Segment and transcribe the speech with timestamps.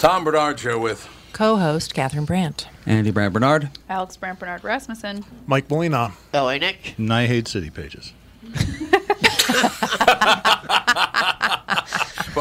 [0.00, 2.68] Tom Barnard Show with co-host Catherine Brandt.
[2.86, 3.68] Andy Brandt Barnard.
[3.88, 5.24] Alex Brandt Barnard Rasmussen.
[5.46, 6.12] Mike Molina.
[6.32, 6.94] LA Nick.
[6.98, 8.12] And I hate city pages.
[8.42, 8.54] but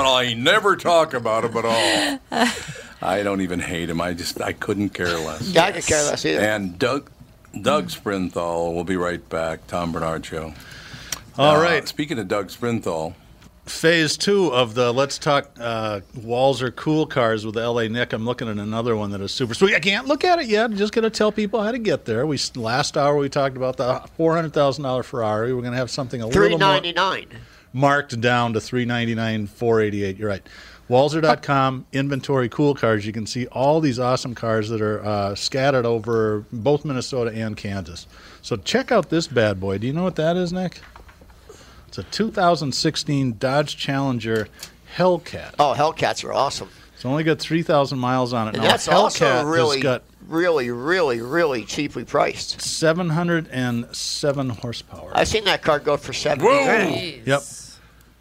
[0.05, 2.19] I never talk about him at all.
[3.01, 3.99] I don't even hate him.
[4.01, 5.49] I just I couldn't care less.
[5.49, 6.39] Yeah, I could care less either.
[6.41, 7.09] And Doug
[7.61, 9.67] Doug Sprinthal will be right back.
[9.67, 10.53] Tom Barnard Show.
[11.37, 11.87] All Uh, right.
[11.87, 13.13] Speaking of Doug Sprinthal,
[13.69, 18.13] Phase two of the Let's Talk uh, Walser Cool Cars with LA Nick.
[18.13, 19.75] I'm looking at another one that is super sweet.
[19.75, 20.65] I can't look at it yet.
[20.65, 22.25] I'm just going to tell people how to get there.
[22.25, 25.53] We Last hour we talked about the $400,000 Ferrari.
[25.53, 26.81] We're going to have something a Three little more
[27.73, 30.47] marked down to 399 488 You're right.
[30.89, 33.05] Walser.com, inventory cool cars.
[33.05, 37.55] You can see all these awesome cars that are uh, scattered over both Minnesota and
[37.55, 38.07] Kansas.
[38.41, 39.77] So check out this bad boy.
[39.77, 40.81] Do you know what that is, Nick?
[41.89, 44.47] It's a 2016 Dodge Challenger
[44.95, 45.55] Hellcat.
[45.57, 46.69] Oh, Hellcats are awesome.
[46.93, 48.53] It's only got 3,000 miles on it.
[48.53, 52.61] And now, that's also Hellcat really, has got really, really, really cheaply priced.
[52.61, 55.11] 707 horsepower.
[55.15, 56.63] I've seen that car go for seventy Whoa!
[56.63, 57.25] grand.
[57.25, 57.41] Yep.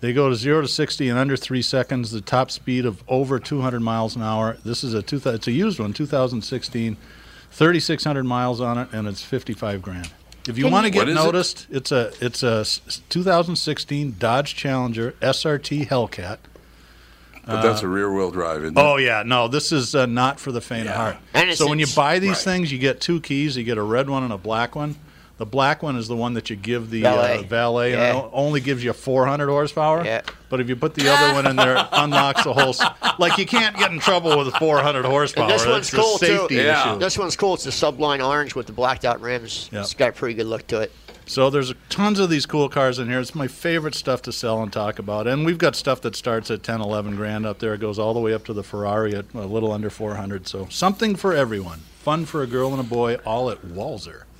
[0.01, 2.11] They go to zero to sixty in under three seconds.
[2.11, 4.57] The top speed of over 200 miles an hour.
[4.65, 5.21] This is a two.
[5.27, 6.97] It's a used one, 2016,
[7.51, 10.11] 3,600 miles on it, and it's 55 grand.
[10.49, 11.25] If you want to get What is it?
[11.25, 16.39] noticed, it's a it's a s- 2016 Dodge Challenger SRT Hellcat.
[17.45, 18.81] but that's a rear wheel drive, isn't it?
[18.81, 21.17] Oh yeah, no, this is uh, not for the faint of heart.
[21.35, 22.39] And it's so when you buy these right.
[22.39, 23.57] things, you get two keys.
[23.57, 24.97] You get a red one and a black one.
[25.39, 27.39] The black one is the one that you give the Valet.
[27.39, 30.05] Uh, valet, and it only gives you 400 horsepower.
[30.05, 30.23] Yeah.
[30.49, 32.75] But if you put the other one in there, it unlocks the whole.
[33.19, 35.45] Like you can't get in trouble with 400 horsepower.
[35.45, 36.63] And this That's one's cool safety too.
[36.63, 36.91] Yeah.
[36.91, 36.99] issue.
[36.99, 37.55] This one's cool.
[37.55, 39.71] It's the Sublime orange with the blacked out rims.
[39.73, 39.81] Yeah.
[39.81, 40.93] It's got a pretty good look to it.
[41.27, 43.21] So there's tons of these cool cars in here.
[43.21, 45.27] It's my favorite stuff to sell and talk about.
[45.27, 47.75] And we've got stuff that starts at 10, 11 grand up there.
[47.75, 50.49] It goes all the way up to the Ferrari at a little under 400.
[50.49, 51.81] So something for everyone.
[51.99, 54.23] Fun for a girl and a boy, all at Walser.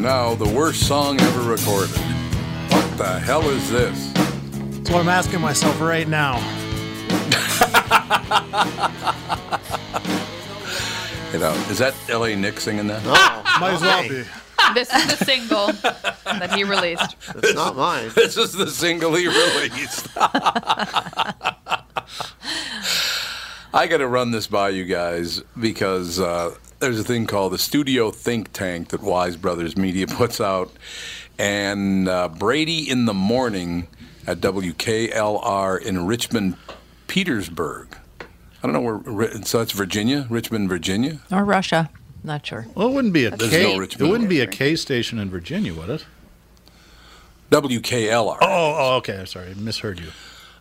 [0.00, 1.94] And now, the worst song ever recorded.
[2.70, 4.10] What the hell is this?
[4.14, 6.38] That's what I'm asking myself right now.
[11.34, 12.34] You know, is that L.A.
[12.34, 13.02] Nick singing that?
[13.04, 14.24] Oh, Might as well be.
[14.74, 15.66] This is the single
[16.24, 17.16] that he released.
[17.36, 18.10] It's not mine.
[18.14, 20.08] This is the single he released.
[20.16, 21.34] I
[23.86, 28.10] got to run this by you guys because uh, there's a thing called the Studio
[28.10, 30.70] Think Tank that Wise Brothers Media puts out,
[31.38, 33.86] and uh, Brady in the morning
[34.26, 36.56] at WKLR in Richmond,
[37.06, 37.96] Petersburg.
[38.62, 38.94] I don't know where.
[38.96, 41.20] Ri- So that's Virginia, Richmond, Virginia.
[41.32, 41.90] Or Russia.
[42.22, 42.66] Not sure.
[42.74, 43.74] Well, it wouldn't be a There's K.
[43.76, 46.04] no it wouldn't be a K station in Virginia, would it?
[47.50, 48.36] WKLR.
[48.42, 49.18] Oh, oh okay.
[49.20, 50.08] I'm sorry, I misheard you.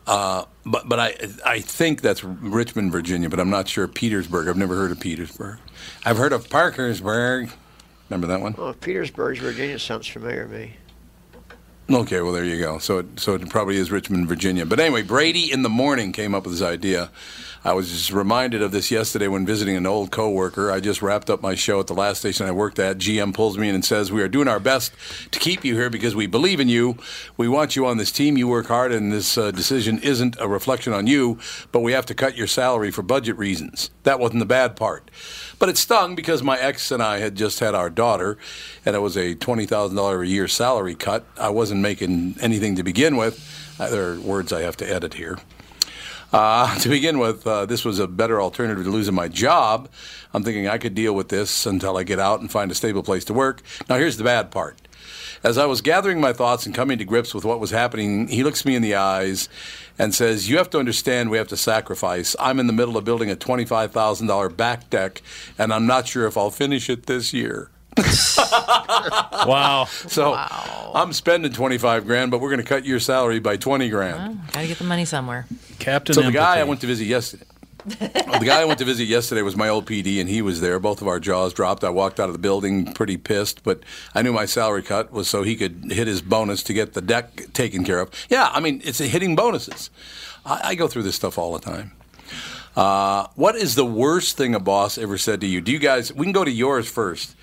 [0.10, 1.16] Uh, but but I
[1.46, 3.88] I think that's Richmond, Virginia, but I'm not sure.
[3.88, 4.48] Petersburg.
[4.48, 5.60] I've never heard of Petersburg.
[6.04, 7.52] I've heard of Parkersburg.
[8.10, 8.56] Remember that one?
[8.58, 10.78] Oh, Petersburg, Virginia sounds familiar to me.
[11.92, 12.80] Okay, well there you go.
[12.80, 14.66] So it, so it probably is Richmond, Virginia.
[14.66, 17.12] But anyway, Brady in the morning came up with this idea.
[17.62, 20.72] I was reminded of this yesterday when visiting an old coworker.
[20.72, 23.00] I just wrapped up my show at the last station I worked at.
[23.00, 24.94] GM pulls me in and says, "We are doing our best
[25.32, 26.96] to keep you here because we believe in you.
[27.36, 28.38] We want you on this team.
[28.38, 31.38] You work hard, and this uh, decision isn't a reflection on you.
[31.74, 33.90] But we have to cut your salary for budget reasons.
[34.04, 35.12] That wasn't the bad part."
[35.60, 38.38] But it stung because my ex and I had just had our daughter,
[38.86, 41.26] and it was a twenty thousand dollar a year salary cut.
[41.38, 43.76] I wasn't making anything to begin with.
[43.78, 45.40] There are words I have to edit here.
[46.32, 49.90] Uh, to begin with, uh, this was a better alternative to losing my job.
[50.34, 53.04] I'm thinking I could deal with this until I get out and find a stable
[53.04, 53.62] place to work.
[53.90, 54.80] Now, here's the bad part.
[55.42, 58.44] As I was gathering my thoughts and coming to grips with what was happening, he
[58.44, 59.48] looks me in the eyes
[59.98, 62.36] and says, You have to understand we have to sacrifice.
[62.40, 65.22] I'm in the middle of building a $25,000 back deck,
[65.58, 67.70] and I'm not sure if I'll finish it this year.
[69.48, 69.86] Wow.
[69.86, 74.42] So I'm spending 25 grand, but we're going to cut your salary by 20 grand.
[74.52, 75.48] Got to get the money somewhere.
[75.80, 76.14] Captain.
[76.14, 77.46] So the guy I went to visit yesterday.
[77.86, 80.80] the guy I went to visit yesterday was my old PD, and he was there.
[80.80, 81.84] Both of our jaws dropped.
[81.86, 83.82] I walked out of the building pretty pissed, but
[84.14, 87.02] I knew my salary cut was so he could hit his bonus to get the
[87.02, 88.12] deck taken care of.
[88.30, 89.90] Yeah, I mean, it's hitting bonuses.
[90.46, 91.94] I, I go through this stuff all the time.
[92.76, 95.62] Uh, what is the worst thing a boss ever said to you?
[95.62, 96.14] Do you guys?
[96.14, 97.36] We can go to yours first.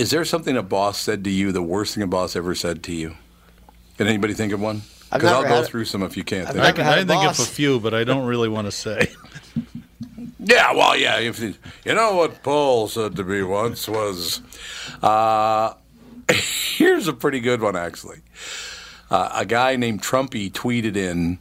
[0.00, 1.52] Is there something a boss said to you?
[1.52, 3.16] The worst thing a boss ever said to you?
[3.98, 4.80] Can anybody think of one?
[5.12, 6.48] Because I'll go had- through some if you can't.
[6.48, 6.64] I've think.
[6.64, 8.72] I can had I a think of a few, but I don't really want to
[8.72, 9.10] say.
[10.42, 11.18] Yeah, well, yeah.
[11.18, 11.54] If you
[11.84, 14.40] you know what Paul said to me once was,
[15.02, 15.74] uh,
[16.32, 18.20] here's a pretty good one actually.
[19.10, 21.38] Uh, a guy named Trumpy tweeted in,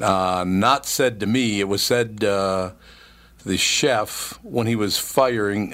[0.00, 2.72] uh, not said to me, it was said uh,
[3.38, 5.72] to the chef when he was firing.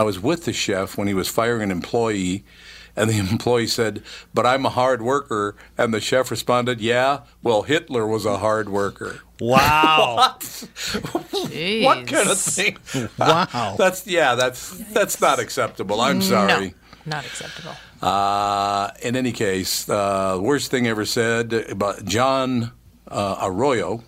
[0.00, 2.42] I was with the chef when he was firing an employee.
[2.96, 4.02] And the employee said,
[4.32, 8.70] "But I'm a hard worker." And the chef responded, "Yeah, well, Hitler was a hard
[8.70, 10.36] worker." Wow.
[10.38, 11.84] Jeez.
[11.84, 12.78] What kind of thing?
[13.18, 13.74] Wow.
[13.78, 14.34] That's yeah.
[14.36, 16.00] That's that's not acceptable.
[16.00, 16.68] I'm sorry.
[16.68, 17.74] No, not acceptable.
[18.00, 22.72] Uh, in any case, uh, worst thing ever said about John
[23.06, 24.02] uh, Arroyo.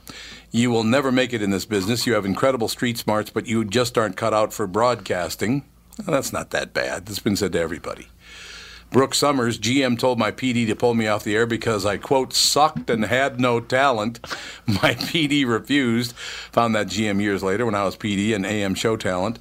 [0.54, 2.06] You will never make it in this business.
[2.06, 5.64] You have incredible street smarts, but you just aren't cut out for broadcasting.
[5.98, 7.06] Well, that's not that bad.
[7.06, 8.08] That's been said to everybody.
[8.90, 12.34] Brooke Summers, GM told my PD to pull me off the air because I, quote,
[12.34, 14.20] sucked and had no talent.
[14.66, 16.12] My PD refused.
[16.52, 19.38] Found that GM years later when I was PD and AM show talent.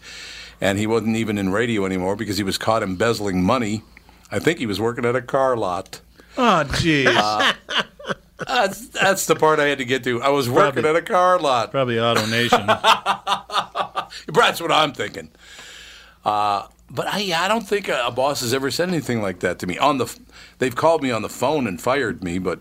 [0.61, 3.81] And he wasn't even in radio anymore because he was caught embezzling money.
[4.31, 5.99] I think he was working at a car lot.
[6.37, 7.07] Oh, jeez.
[7.13, 7.51] Uh,
[8.47, 10.21] that's, that's the part I had to get to.
[10.21, 11.71] I was working Probably- at a car lot.
[11.71, 12.67] Probably Auto Nation.
[14.27, 15.29] That's what I'm thinking.
[16.25, 19.59] Uh, but I, I don't think a, a boss has ever said anything like that
[19.59, 19.77] to me.
[19.77, 20.13] On the,
[20.59, 22.59] they've called me on the phone and fired me, but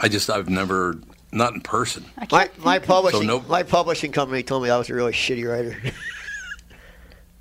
[0.00, 0.98] I just I've never
[1.32, 2.04] not in person.
[2.30, 5.76] My, my publishing no- my publishing company told me I was a really shitty writer.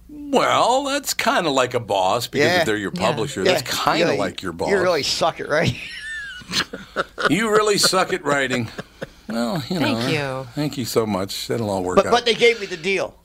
[0.08, 2.60] Well, that's kind of like a boss because Yeah.
[2.60, 3.02] if they're your Yeah.
[3.08, 4.70] publisher, that's Yeah, kind of yeah, like your boss.
[4.70, 5.76] You really suck at writing.
[7.30, 8.70] You really suck at writing.
[9.28, 9.96] Well, you know.
[10.00, 10.48] Thank you.
[10.54, 11.48] Thank you so much.
[11.48, 12.12] That'll all work But out.
[12.12, 13.16] but they gave me the deal.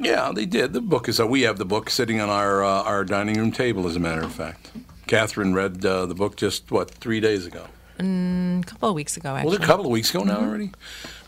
[0.00, 0.72] Yeah, they did.
[0.72, 1.20] The book is.
[1.20, 3.86] Uh, we have the book sitting on our uh, our dining room table.
[3.86, 4.70] As a matter of fact,
[5.06, 7.66] Catherine read uh, the book just what three days ago.
[7.98, 9.56] A couple of weeks ago, Was actually.
[9.56, 10.72] it a couple of weeks ago now already?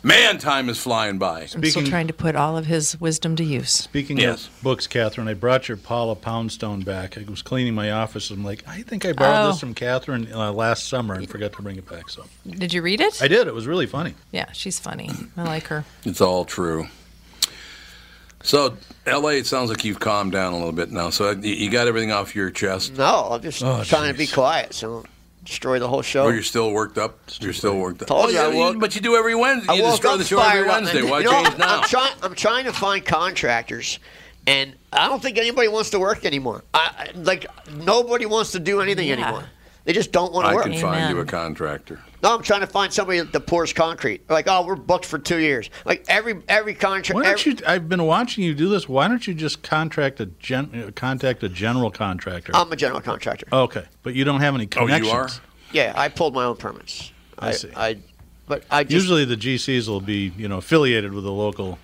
[0.03, 1.43] Man, time is flying by.
[1.43, 3.71] I'm still Speaking- trying to put all of his wisdom to use.
[3.71, 4.47] Speaking Yes.
[4.47, 7.19] of books, Catherine, I brought your Paula Poundstone back.
[7.19, 8.31] I was cleaning my office.
[8.31, 9.51] I'm like, I think I borrowed Oh.
[9.51, 12.09] this from Catherine uh, last summer and forgot to bring it back.
[12.09, 13.23] So Did you read it?
[13.23, 13.47] I did.
[13.47, 14.15] It was really funny.
[14.31, 15.11] Yeah, she's funny.
[15.37, 15.85] I like her.
[16.05, 16.87] It's all true.
[18.43, 19.35] So, L.A.
[19.39, 21.11] It sounds like you've calmed down a little bit now.
[21.11, 22.97] So you- you got everything off your chest.
[22.97, 25.05] No, I'm just Oh, trying to be quiet, so
[25.45, 26.25] destroy the whole show.
[26.25, 27.19] Or you're still worked up.
[27.41, 28.09] You're still worked up.
[28.09, 29.73] Told oh, you yeah, woke- but you do every Wednesday.
[29.73, 31.03] I You destroy the show every Wednesday.
[31.03, 31.79] Why you know, change now?
[31.81, 32.13] I'm trying.
[32.23, 33.99] I'm trying to find contractors
[34.47, 36.63] and I don't think anybody wants to work anymore.
[36.75, 37.47] I, I- like
[37.77, 39.15] nobody wants to do anything Yeah.
[39.15, 39.45] anymore.
[39.85, 40.67] They just don't want to work.
[40.67, 40.75] I work.
[40.75, 42.01] can find you a contractor.
[42.23, 44.31] No, I'm trying to find somebody that pours concrete.
[44.31, 45.71] Like, oh, we're booked for two years.
[45.85, 47.17] Like every every contract.
[47.17, 47.57] Why don't you?
[47.67, 48.89] I've been watching you do this.
[48.89, 52.53] Why don't you just contract a gen, uh, contact a general contractor?
[52.55, 53.47] I'm a general contractor.
[53.53, 55.09] okay, but you don't have any connections.
[55.09, 55.29] Oh, you are?
[55.73, 57.13] Yeah, I pulled my own permits.
[57.39, 57.71] I see.
[57.75, 57.99] I,
[58.47, 61.79] but I just, Usually the GCs will be, you know, affiliated with the local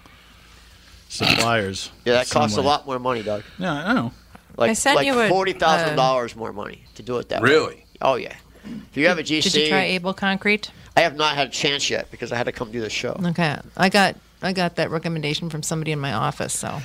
[1.09, 1.91] suppliers.
[2.05, 3.43] yeah, that some costs a lot more money, Doug.
[3.59, 4.13] Yeah, I know.
[4.57, 7.43] Like, I sent like you a- forty thousand dollars more money to do it that
[7.43, 7.51] way.
[7.51, 7.85] Really?
[8.01, 8.35] Oh yeah.
[8.65, 10.71] If you have a GC, Did you try Able Concrete?
[10.97, 13.19] I have not had a chance yet because I had to come do the show.
[13.27, 16.53] Okay, I got I got that recommendation from somebody in my office.
[16.59, 16.81] So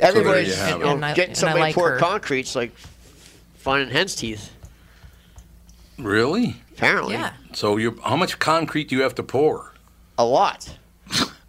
[0.00, 1.02] Everybody's you you know, it.
[1.02, 1.98] And getting and I somebody like to pour her.
[1.98, 2.72] concrete's like
[3.56, 4.52] finding hen's teeth.
[5.98, 6.56] Really?
[6.72, 9.72] Apparently, yeah, So you, how much concrete do you have to pour?
[10.16, 10.76] a lot.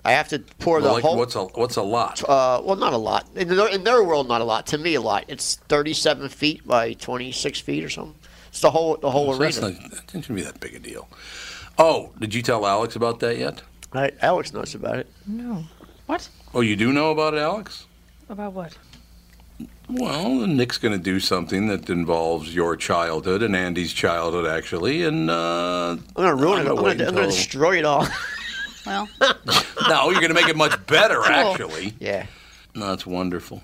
[0.06, 1.18] I have to pour the Well, like, whole.
[1.18, 2.24] what's a what's a lot?
[2.28, 3.28] Uh, well, not a lot.
[3.36, 4.66] In their, in their world, not a lot.
[4.68, 5.26] To me, a lot.
[5.28, 8.16] It's 37 feet by 26 feet or something.
[8.60, 9.80] It's the whole the whole So that's arena.
[9.80, 11.08] not, that didn't be that big a deal.
[11.78, 13.62] Oh, did you tell Alex about that yet?
[13.94, 15.08] I, Alex knows about it.
[15.26, 15.64] no.
[16.08, 16.28] What?
[16.54, 17.86] Oh, you do know about it, Alex?
[18.28, 18.78] About what?
[19.90, 25.30] Well, Nick's going to do something that involves your childhood and Andy's childhood, actually, and
[25.30, 26.70] uh, I'm gonna ruin I'm it.
[26.72, 28.06] I'm gonna I'm gonna until- destroy it all.
[28.86, 29.08] Well,
[29.88, 31.94] no, you're going to make it much better, actually.
[32.00, 32.26] yeah.
[32.76, 33.62] No, that's wonderful.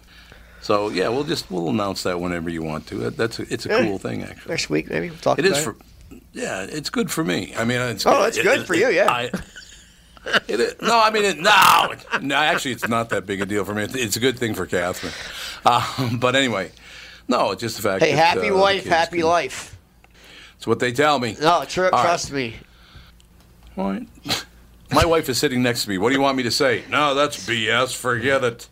[0.66, 3.12] So yeah, we'll just we'll announce that whenever you want to.
[3.12, 4.50] That's a, it's a cool thing, actually.
[4.50, 5.76] Next week, maybe we'll talk It about is for.
[6.34, 7.54] Yeah, it's good for me.
[7.56, 8.04] I mean, it's.
[8.04, 9.12] Oh, it's good for you, yeah.
[9.12, 9.24] I,
[10.48, 12.34] it is, no, I mean, it, no, it- no.
[12.36, 13.84] Actually, it's not that big a deal for me.
[13.84, 15.14] It's, it's a good thing for Catherine.
[15.64, 16.72] Uh, but anyway,
[17.28, 18.04] no, it's just the fact.
[18.04, 19.78] Hey, that, happy uh, wife, happy can- life.
[20.58, 21.38] It's what they tell me.
[21.40, 22.02] No, tr- All right.
[22.02, 22.56] trust me.
[23.76, 24.02] What?
[24.92, 25.98] My wife is sitting next to me.
[25.98, 26.84] What do you want me to say?
[26.90, 27.96] No, that's BS.
[27.96, 28.68] Forget it.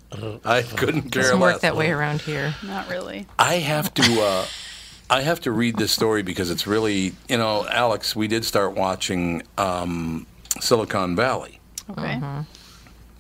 [0.46, 1.54] I couldn't care Doesn't less.
[1.56, 2.54] work that way around here.
[2.64, 3.26] not really.
[3.40, 4.22] I have to.
[4.22, 4.46] Uh,
[5.10, 8.16] I have to read this story because it's really, you know, Alex.
[8.16, 10.26] We did start watching um,
[10.60, 11.60] Silicon Valley.
[11.90, 12.20] Okay.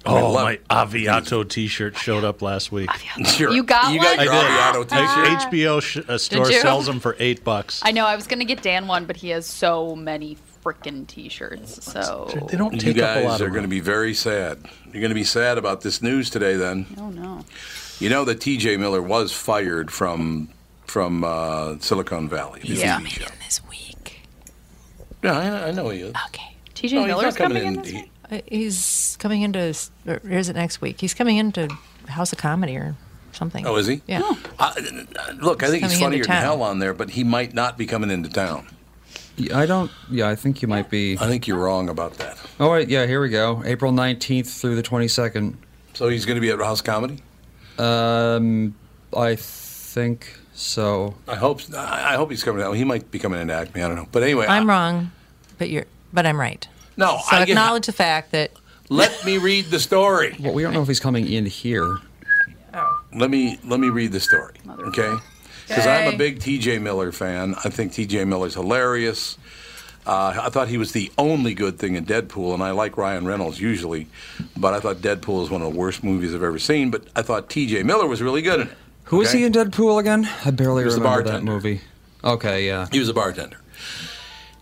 [0.05, 2.89] Oh, love- my Aviato T-shirt showed up last week.
[3.25, 3.51] Sure.
[3.51, 4.25] You got you got one?
[4.25, 4.97] your I Aviato did.
[4.97, 5.51] T-shirt.
[5.51, 7.81] HBO sh- uh, store sells them for eight bucks.
[7.83, 8.05] I know.
[8.05, 11.83] I was gonna get Dan one, but he has so many freaking T-shirts.
[11.91, 14.59] So They don't You take up a guys lot are going to be very sad.
[14.85, 16.55] You're going to be sad about this news today.
[16.55, 17.45] Then Oh no.
[17.99, 18.77] you know that T.J.
[18.77, 20.49] Miller was fired from
[20.85, 22.61] from uh, Silicon Valley.
[22.61, 22.99] the Yeah.
[22.99, 23.25] TV show.
[23.45, 24.21] This week.
[25.23, 26.13] Yeah, I, I know he is.
[26.27, 26.55] Okay.
[26.75, 27.75] TJ No, he's Miller's coming coming in.
[27.75, 27.81] in.
[27.81, 28.09] this he- week?
[28.31, 29.75] Uh, He's coming into,
[30.07, 30.99] or is it next week?
[31.01, 31.67] He's coming into
[32.07, 32.95] House of Comedy or
[33.33, 33.65] something.
[33.67, 34.01] Oh, is he?
[34.07, 34.21] Yeah.
[34.59, 34.73] Uh,
[35.41, 37.85] look, I think he's coming funnier than hell on there, but he might not be
[37.85, 38.67] coming into town.
[39.35, 39.89] Yeah, I don't.
[40.11, 41.17] Yeah, I think you might be.
[41.19, 42.37] I think you're wrong about that.
[42.59, 43.05] Oh wait, yeah.
[43.07, 43.61] Here we go.
[43.65, 45.57] April nineteenth through the twenty second.
[45.93, 47.19] So he's going to be at House Comedy.
[47.77, 48.75] Um,
[49.15, 51.15] I think so.
[51.27, 51.61] I hope.
[51.75, 52.73] I I hope he's coming out.
[52.73, 53.81] He might be coming into Acme.
[53.81, 54.07] I don't know.
[54.11, 55.11] But anyway, I'm I- wrong,
[55.57, 56.67] but you're, but I'm right.
[56.95, 58.51] No, So I get- acknowledge the fact that
[58.89, 60.35] Let me read the story.
[60.39, 61.97] Well, we don't know if he's coming in here.
[62.75, 63.03] Oh.
[63.15, 65.11] Let me let me read the story, okay?
[65.67, 66.79] Because I'm a big T.J.
[66.79, 67.55] Miller fan.
[67.63, 68.25] I think T.J.
[68.25, 69.37] Miller's hilarious.
[70.05, 73.25] Uh, I thought he was the only good thing in Deadpool, and I like Ryan
[73.25, 74.07] Reynolds usually,
[74.57, 76.91] but I thought Deadpool is one of the worst movies I've ever seen.
[76.91, 77.83] But I thought T.J.
[77.83, 78.77] Miller was really good in it.
[79.05, 79.39] Who is okay?
[79.39, 80.29] he in Deadpool again?
[80.45, 81.81] I barely was remember that movie.
[82.23, 82.87] Okay, yeah.
[82.91, 83.57] He was a bartender.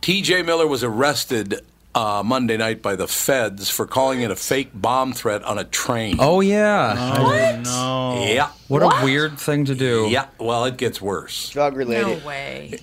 [0.01, 0.43] T.J.
[0.43, 1.61] Miller was arrested
[1.93, 5.63] uh, Monday night by the feds for calling it a fake bomb threat on a
[5.63, 6.17] train.
[6.19, 7.15] Oh yeah.
[7.17, 8.25] Oh, no.
[8.25, 8.51] Yeah.
[8.67, 10.07] What, a weird thing to do.
[10.09, 10.27] Yeah.
[10.39, 11.49] Well, it gets worse.
[11.49, 12.25] Drug no related.
[12.25, 12.79] way.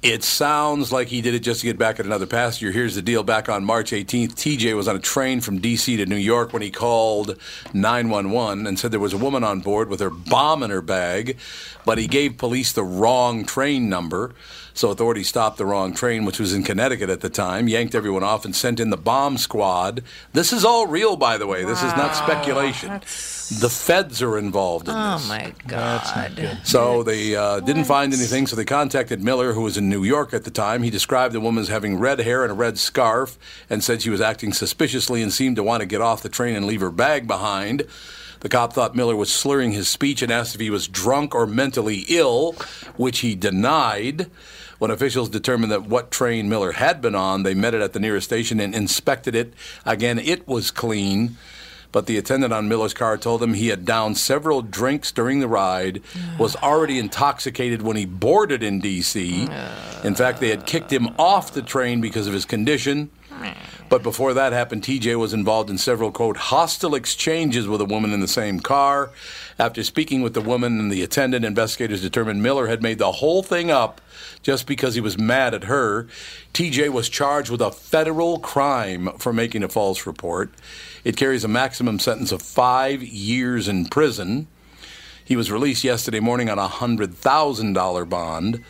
[0.00, 2.70] It sounds like he did it just to get back at another passenger.
[2.70, 3.24] Here's the deal.
[3.24, 5.96] Back on March 18th, TJ was on a train from D.C.
[5.96, 7.36] to New York when he called
[7.74, 11.36] 911 and said there was a woman on board with her bomb in her bag,
[11.84, 14.36] but he gave police the wrong train number.
[14.78, 18.22] So authorities stopped the wrong train, which was in Connecticut at the time, yanked everyone
[18.22, 20.04] off, and sent in the bomb squad.
[20.34, 21.64] This is all real, by the way.
[21.64, 23.00] This is not speculation.
[23.60, 25.28] The feds are involved in Oh this.
[25.28, 26.56] my God.
[26.62, 30.32] So they uh, didn't find anything, so they contacted Miller, who was in New York
[30.32, 30.84] at the time.
[30.84, 33.36] He described the woman as having red hair and a red scarf
[33.68, 36.54] and said she was acting suspiciously and seemed to want to get off the train
[36.54, 37.84] and leave her bag behind.
[38.40, 41.48] The cop thought Miller was slurring his speech and asked if he was drunk or
[41.48, 42.52] mentally ill,
[42.96, 44.30] which he denied.
[44.78, 48.00] When officials determined that what train Miller had been on, they met it at the
[48.00, 49.54] nearest station and inspected it.
[49.84, 51.36] Again, it was clean.
[51.90, 55.48] But the attendant on Miller's car told him he had downed several drinks during the
[55.48, 56.02] ride,
[56.38, 59.48] was already intoxicated when he boarded in D.C.
[60.04, 63.10] In fact, they had kicked him off the train because of his condition.
[63.88, 68.12] But before that happened, TJ was involved in several, quote, hostile exchanges with a woman
[68.12, 69.10] in the same car.
[69.58, 73.42] After speaking with the woman and the attendant, investigators determined Miller had made the whole
[73.42, 74.02] thing up
[74.42, 76.06] just because he was mad at her.
[76.52, 80.50] TJ was charged with a federal crime for making a false report.
[81.02, 84.48] It carries a maximum sentence of five years in prison.
[85.24, 88.64] He was released yesterday morning on a $100,000 bond.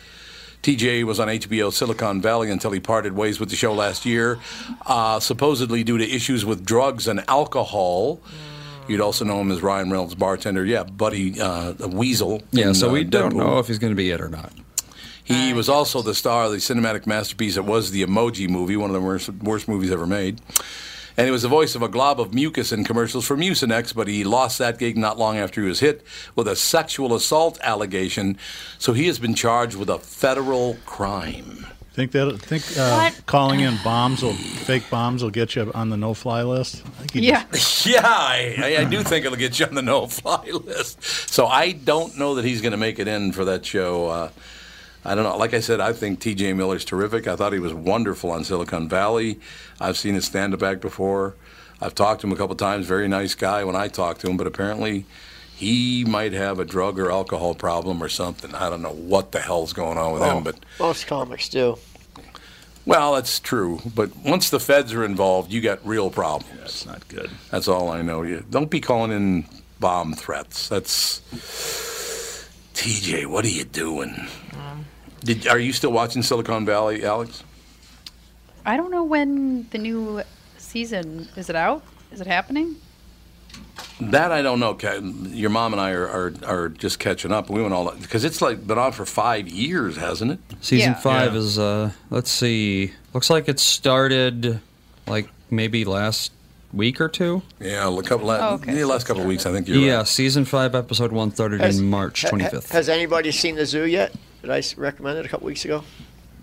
[0.63, 4.39] TJ was on HBO Silicon Valley until he parted ways with the show last year,
[4.85, 8.21] uh, supposedly due to issues with drugs and alcohol.
[8.87, 10.65] You'd also know him as Ryan Reynolds' bartender.
[10.65, 12.41] Yeah, Buddy uh, Weasel.
[12.51, 13.37] Yeah, in, so uh, we don't Deadpool.
[13.37, 14.51] know if he's going to be it or not.
[15.23, 18.89] He was also the star of the cinematic masterpiece that was the Emoji Movie, one
[18.89, 20.41] of the worst, worst movies ever made.
[21.19, 24.07] And he was the voice of a glob of mucus in commercials for Mucinex, but
[24.07, 26.01] he lost that gig not long after he was hit
[26.33, 28.37] with a sexual assault allegation.
[28.77, 31.65] So he has been charged with a federal crime.
[31.91, 35.97] Think that think uh, calling in bombs will fake bombs will get you on the
[35.97, 36.83] no-fly list.
[37.01, 40.45] I think just- yeah, I, I, I do think it'll get you on the no-fly
[40.53, 41.03] list.
[41.03, 44.07] So I don't know that he's going to make it in for that show.
[44.07, 44.29] Uh,
[45.05, 45.37] I don't know.
[45.37, 46.53] Like I said, I think T.J.
[46.53, 47.27] Miller's terrific.
[47.27, 49.39] I thought he was wonderful on Silicon Valley.
[49.79, 51.35] I've seen his stand-up act before.
[51.81, 52.85] I've talked to him a couple times.
[52.85, 55.05] Very nice guy when I talked to him, but apparently
[55.55, 58.53] he might have a drug or alcohol problem or something.
[58.53, 61.77] I don't know what the hell's going on with Oh, him, but most comics do.
[62.85, 63.79] well, that's true.
[63.95, 66.59] But once the feds are involved, you got real problems.
[66.59, 67.29] That's not good.
[67.51, 68.23] That's all I know.
[68.23, 69.45] You don't be calling in
[69.79, 70.67] bomb threats.
[70.67, 71.21] That's
[72.73, 73.25] TJ.
[73.27, 74.27] What are you doing?
[75.23, 77.43] Did, are you still watching Silicon Valley, Alex?
[78.65, 80.21] I don't know when the new
[80.57, 81.83] season is it out?
[82.11, 82.75] Is it happening?
[83.99, 84.77] That I don't know.
[85.31, 87.49] Your mom and I are, are, are just catching up.
[87.49, 90.39] We went all because it's like been on for five years, hasn't it?
[90.61, 90.99] Season Yeah.
[90.99, 91.39] five Yeah.
[91.39, 94.61] is, uh, let's see, looks like it started
[95.07, 96.31] like maybe last
[96.71, 97.41] week or two.
[97.59, 98.29] Yeah, a couple.
[98.29, 98.73] Oh, okay.
[98.75, 100.07] The last couple of weeks, I think you're yeah, right.
[100.07, 102.69] season five, episode one started Has- in March ha- ha- 25th.
[102.71, 104.13] Has anybody seen the zoo yet?
[104.41, 105.83] Did I recommend it a couple weeks ago?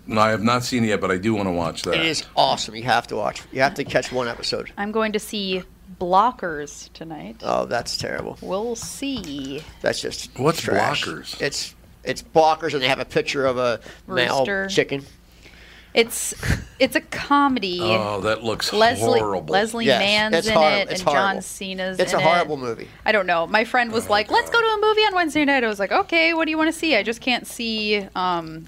[0.05, 1.95] No, I have not seen it yet, but I do want to watch that.
[1.95, 2.75] It is awesome.
[2.75, 3.41] You have to watch.
[3.51, 4.71] You have to catch one episode.
[4.77, 5.63] I'm going to see
[5.99, 7.37] Blockers tonight.
[7.43, 8.37] Oh, that's terrible.
[8.41, 9.63] We'll see.
[9.81, 11.03] That's just What's trash.
[11.05, 11.41] Blockers?
[11.41, 14.67] It's it's blockers, and they have a picture of a male Rooster.
[14.69, 15.03] chicken.
[15.93, 16.33] It's
[16.79, 17.79] it's a comedy.
[17.81, 19.51] Oh, that looks Leslie horrible.
[19.51, 20.77] Leslie Yes, Mann's it's in horrible.
[20.77, 21.41] it, It's and John horrible.
[21.41, 21.99] Cena's.
[21.99, 22.25] It's in a it.
[22.25, 22.87] horrible movie.
[23.05, 23.47] I don't know.
[23.47, 25.79] My friend Oh, was like, "Let's go to a movie on Wednesday night." I was
[25.79, 28.05] like, "Okay, what do you want to see?" I just can't see.
[28.15, 28.67] Um,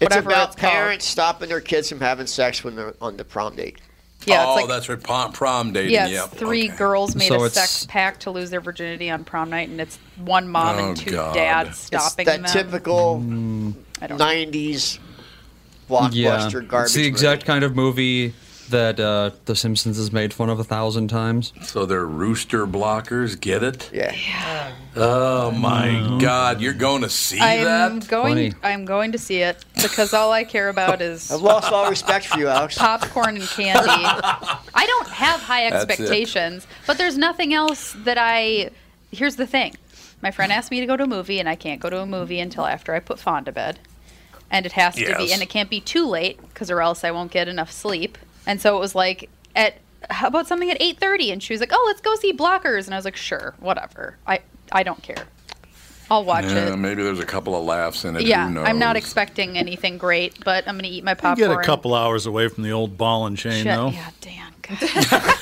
[0.00, 0.72] It's Whatever about it's called.
[0.72, 3.78] parents stopping their kids from having sex when they're on the prom date.
[4.26, 5.00] yeah, oh, it's like that's right.
[5.02, 5.92] Prom, prom dating.
[5.92, 6.30] yeah, yep.
[6.32, 6.76] three okay.
[6.76, 9.98] girls made So a sex pact to lose their virginity on prom night, and it's
[10.16, 11.34] one mom Oh, and two God.
[11.34, 12.50] dads It's stopping that them.
[12.52, 13.22] typical
[14.02, 14.24] I don't know.
[14.24, 14.98] '90s
[15.88, 16.86] blockbuster yeah, garbage.
[16.86, 17.46] it's the exact movie.
[17.46, 18.34] kind of movie
[18.70, 21.52] that uh, The Simpsons has made fun of a thousand times.
[21.62, 23.40] So they're rooster blockers.
[23.40, 23.90] Get it?
[23.92, 24.72] Yeah.
[24.96, 26.60] Oh my God!
[26.60, 27.90] You're going to see that?
[27.90, 28.52] I'm going.
[28.52, 28.54] Funny.
[28.62, 32.26] I'm going to see it because all I care about is I've lost all respect
[32.26, 32.78] for you, Alex.
[32.78, 33.88] popcorn and candy.
[33.88, 38.70] I don't have high expectations, but there's nothing else that I.
[39.12, 39.74] Here's the thing:
[40.22, 42.06] my friend asked me to go to a movie, and I can't go to a
[42.06, 43.78] movie until after I put Fawn to bed,
[44.50, 47.10] and it has to be, and it can't be too late because or else I
[47.10, 48.18] won't get enough sleep.
[48.46, 49.74] And so it was like at
[50.10, 52.94] how about something at 8:30, and she was like, "Oh, let's go see Blockers," and
[52.94, 54.16] I was like, "Sure, whatever.
[54.26, 54.40] I
[54.72, 55.24] I don't care.
[56.08, 58.22] I'll watch Yeah, it." maybe there's a couple of laughs in it.
[58.22, 61.50] Yeah, Who I'm not expecting anything great, but I'm gonna eat my You popcorn.
[61.50, 63.88] get a couple hours away from the old ball and chain, Shut- though.
[63.90, 64.52] Yeah, Dan.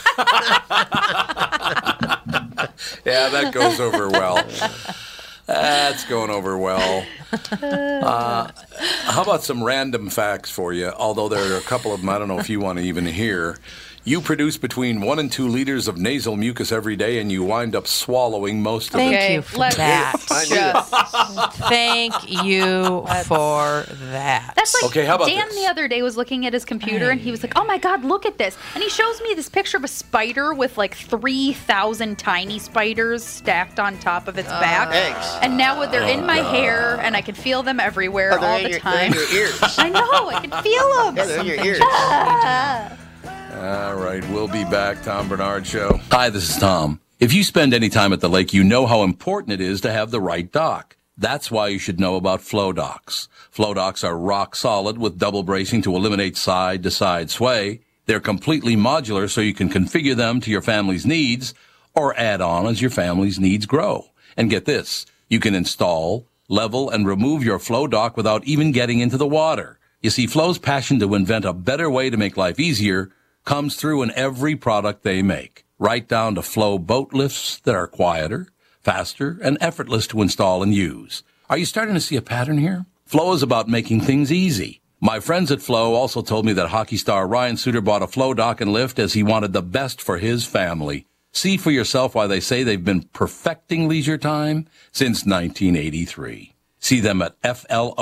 [3.05, 4.43] Yeah, that goes over well.
[5.47, 7.05] That's going over well.
[7.53, 8.49] Uh,
[9.05, 10.89] how about some random facts for you?
[10.89, 13.07] Although there are a couple of them I don't know if you want to even
[13.07, 13.59] hear.
[14.07, 17.75] You produce between one and two liters of nasal mucus every day, and you wind
[17.75, 19.19] up swallowing most of Thank it.
[19.19, 20.15] Thank you for let's that.
[20.31, 21.51] I knew that.
[21.51, 21.57] just.
[21.71, 24.53] Thank you for that.
[24.57, 25.59] That's like Okay, how about Dan this?
[25.59, 28.05] the other day was looking at his computer and he was like, "Oh my God,
[28.05, 31.55] look at this!" And he shows me this picture of a spider with like three
[31.55, 34.91] thousand tiny spiders stacked on top of its uh, back.
[34.93, 35.39] Eggs.
[35.41, 36.55] And now they're oh, in my Oh, God.
[36.55, 39.07] hair and I can feel them everywhere Oh, all in the your, they're time.
[39.07, 39.59] in your ears.
[39.79, 41.17] I know, I can feel them.
[41.17, 43.01] Yeah, they're in your ears.
[43.27, 45.03] All right, we'll be back.
[45.03, 46.01] Tom Barnard Show.
[46.11, 47.01] Hi, this is Tom.
[47.21, 49.93] If you spend any time at the lake, you know how important it is to
[49.93, 50.97] have the right dock.
[51.17, 53.29] That's why you should know about Floe Docks.
[53.51, 57.81] Floe Docks are rock solid with double bracing to eliminate side to side sway.
[58.07, 61.55] They're completely modular so you can configure them to your family's needs
[61.95, 64.11] or add on as your family's needs grow.
[64.37, 68.99] And get this, you can install, level, and remove your Floe Dock without even getting
[68.99, 69.79] into the water.
[70.05, 73.11] You see, Floe's passion to invent a better way to make life easier
[73.47, 77.87] comes through in every product they make, right down to Floe boat lifts that are
[77.87, 78.49] quieter,
[78.83, 81.23] faster, and effortless to install and use.
[81.49, 82.85] Are you starting to see a pattern here?
[83.07, 84.83] Floe is about making things easy.
[85.01, 88.35] My friends at Floe also told me that hockey star Ryan Suter bought a Floe
[88.35, 91.07] dock and lift as he wanted the best for his family.
[91.33, 96.54] See for yourself why they say they've been perfecting leisure time since 1983.
[96.85, 97.95] See them at F-L-O-E-I-N-T-L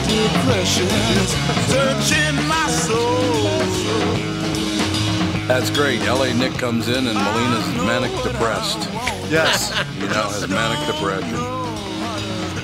[0.01, 1.31] Depression is
[1.69, 3.45] searching my soul.
[5.47, 6.01] That's great.
[6.01, 8.89] LA Nick comes in and Molina's manic depressed.
[9.31, 9.71] Yes.
[9.97, 11.60] You know, has manic depression.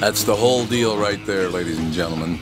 [0.01, 2.39] That's the whole deal right there, ladies and gentlemen.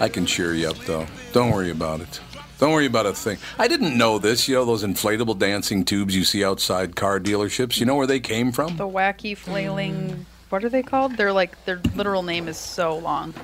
[0.00, 1.06] I can cheer you up, though.
[1.32, 2.20] Don't worry about it.
[2.58, 3.38] Don't worry about a thing.
[3.58, 4.48] I didn't know this.
[4.48, 7.78] You know those inflatable dancing tubes you see outside car dealerships?
[7.80, 8.76] You know where they came from?
[8.76, 10.26] The wacky flailing.
[10.48, 11.16] What are they called?
[11.16, 13.34] They're like their literal name is so long.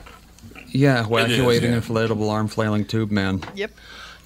[0.69, 1.79] Yeah, It wacky is, waving yeah.
[1.81, 3.43] inflatable arm flailing tube man.
[3.55, 3.73] Yep.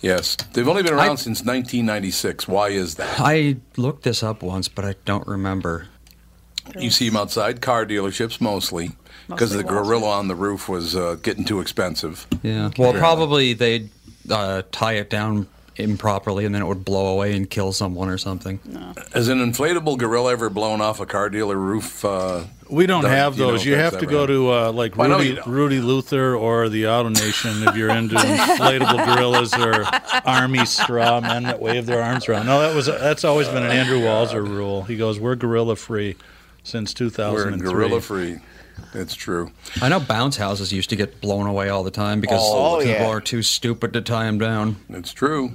[0.01, 0.37] Yes.
[0.53, 2.47] They've only been around I- since 1996.
[2.47, 3.19] Why is that?
[3.19, 5.89] I looked this up once, but I don't remember.
[6.77, 8.91] You see them outside car dealerships mostly
[9.29, 12.27] because the gorilla on the roof was uh, getting too expensive.
[12.43, 12.71] Yeah.
[12.79, 12.99] Well, Yeah.
[13.01, 13.91] probably they'd
[14.31, 18.19] uh, tie it down improperly, and then it would blow away and kill someone or
[18.19, 18.59] something.
[19.15, 22.05] Has an inflatable gorilla ever blown off a car dealer roof?
[22.05, 23.65] Uh, We don't Doug, have do you know those.
[23.65, 24.29] You, have to go happened?
[24.39, 25.43] to uh, like Well, Rudy, you.
[25.47, 29.85] Rudy Luther or the Auto Nation if you're into inflatable gorillas or
[30.29, 32.47] army straw men that wave their arms around.
[32.47, 34.83] No, that was that's always been an Andrew Walser rule.
[34.83, 36.17] He goes, "We're gorilla free
[36.62, 37.33] since 2003.
[37.35, 38.38] We're 2003." gorilla free.
[38.94, 39.51] It's true.
[39.83, 42.92] I know bounce houses used to get blown away all the time because Oh, people
[42.92, 43.07] yeah.
[43.09, 44.77] are too stupid to tie them down.
[44.88, 45.53] It's true.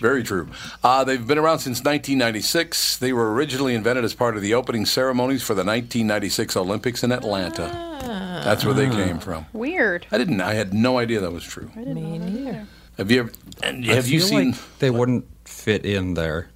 [0.00, 0.48] Very true.
[0.82, 2.96] Uh, they've been around since 1996.
[2.96, 7.12] They were originally invented as part of the opening ceremonies for the 1996 Olympics in
[7.12, 7.64] Atlanta.
[8.44, 9.46] That's where they came from.
[9.52, 10.06] Weird.
[10.10, 10.40] I didn't.
[10.40, 11.70] I had no idea that was true.
[11.76, 12.66] I didn't know that either.
[12.98, 13.32] Have you ever?
[13.62, 14.52] And I have you seen?
[14.52, 16.48] like they wouldn't fit in there?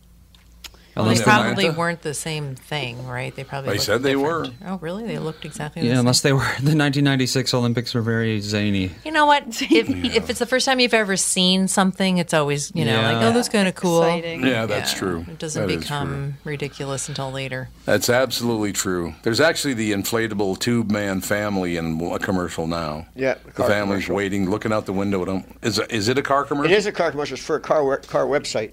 [1.06, 1.78] Well, they probably Atlanta?
[1.78, 3.34] weren't the same thing, right?
[3.34, 3.68] They probably.
[3.70, 4.54] They looked said they different.
[4.66, 5.06] Oh, really?
[5.06, 6.00] They looked exactly the Yeah, same.
[6.00, 8.90] unless they were the 1996 Olympics were very zany.
[9.04, 9.44] You know what?
[9.70, 13.16] If, if it's the first time you've ever seen something, it's always you know like
[13.22, 14.02] oh that's kind of cool.
[14.02, 14.44] Exciting.
[14.44, 15.24] Yeah, that's true.
[15.28, 17.68] It doesn't That is become ridiculous until later.
[17.84, 19.14] That's absolutely true.
[19.22, 23.06] There's actually the inflatable tube man family in a commercial now.
[23.14, 24.16] Yeah, The car family's commercial.
[24.16, 25.22] waiting, looking out the window.
[25.22, 25.44] At 'em.
[25.62, 26.72] Is is it a car commercial?
[26.72, 28.72] It is a car commercial it's for a car car website.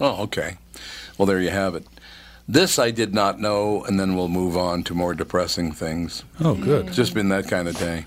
[0.00, 0.56] Oh, okay.
[1.20, 1.86] Well, there you have it.
[2.48, 6.24] This I did not know, and then we'll move on to more depressing things.
[6.40, 6.86] Oh, good.
[6.86, 8.06] It's just been that kind of day.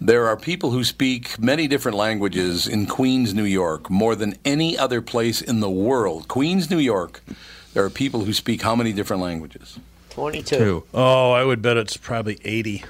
[0.00, 4.78] There are people who speak many different languages in Queens, New York, more than any
[4.78, 6.26] other place in the world.
[6.26, 7.22] Queens, New York,
[7.74, 9.78] there are people who speak how many different languages?
[10.08, 10.56] 22.
[10.56, 10.84] Two.
[10.94, 12.82] Oh, I would bet it's probably 80.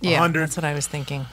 [0.00, 0.40] Yeah, 100.
[0.40, 1.26] that's what I was thinking.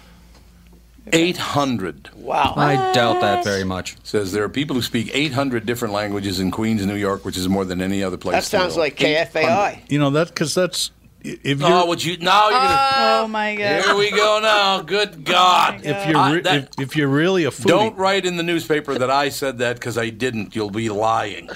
[1.13, 2.09] 800.
[2.15, 2.53] Wow.
[2.55, 3.97] I doubt that very much.
[4.03, 7.47] Says there are people who speak 800 different languages in Queens, New York, which is
[7.47, 8.35] more than any other place.
[8.35, 8.85] That sounds world.
[8.85, 9.89] like KFAI.
[9.89, 12.17] You know that because that's if you Oh, would you?
[12.17, 13.23] Now you're gonna.
[13.23, 13.83] Oh my god.
[13.85, 14.81] Here we go now.
[14.81, 15.81] Good God.
[15.85, 17.67] if you're I- re- that- if, if you're really a foodie.
[17.67, 20.55] Don't write in the newspaper that I said that because I didn't.
[20.55, 21.49] You'll be lying.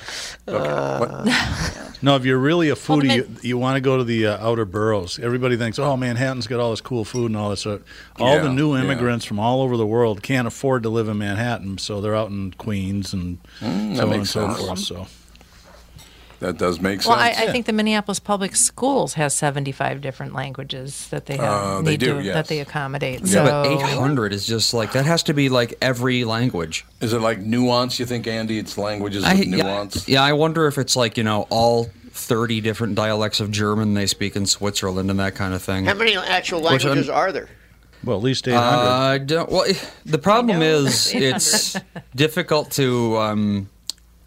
[0.47, 0.99] Okay.
[0.99, 1.89] what?
[2.03, 4.45] No, if you're really a foodie, the you, you want to go to the uh,
[4.45, 5.19] outer boroughs.
[5.19, 7.65] Everybody thinks, oh, Manhattan's got all this cool food and all this.
[7.65, 7.79] Uh,
[8.19, 8.83] all Yeah, the new yeah.
[8.83, 12.29] immigrants from all over the world can't afford to live in Manhattan, so they're out
[12.29, 14.79] in Queens and Mm, that so on and makes so forth.
[14.79, 15.07] So
[16.43, 17.07] That does make sense.
[17.07, 21.63] Well, I, I think the Minneapolis Public Schools has 75 different languages that they have
[21.63, 22.33] Uh, they do, to, yes.
[22.33, 23.21] that they accommodate.
[23.21, 26.85] Yeah, so but 800 is just like that has to be like every language.
[26.99, 27.97] Is it like nuance?
[27.97, 28.59] You think, Andy?
[28.59, 30.05] It's languages I, with nuance.
[30.09, 34.05] yeah, I wonder if it's like you know all 30 different dialects of German they
[34.05, 35.85] speak in Switzerland and that kind of thing.
[35.85, 37.47] How many actual languages are there?
[38.03, 38.59] Well, at least 800.
[38.67, 39.65] Uh, I don't, well,
[40.05, 41.77] the problem is it's
[42.13, 43.69] difficult to um,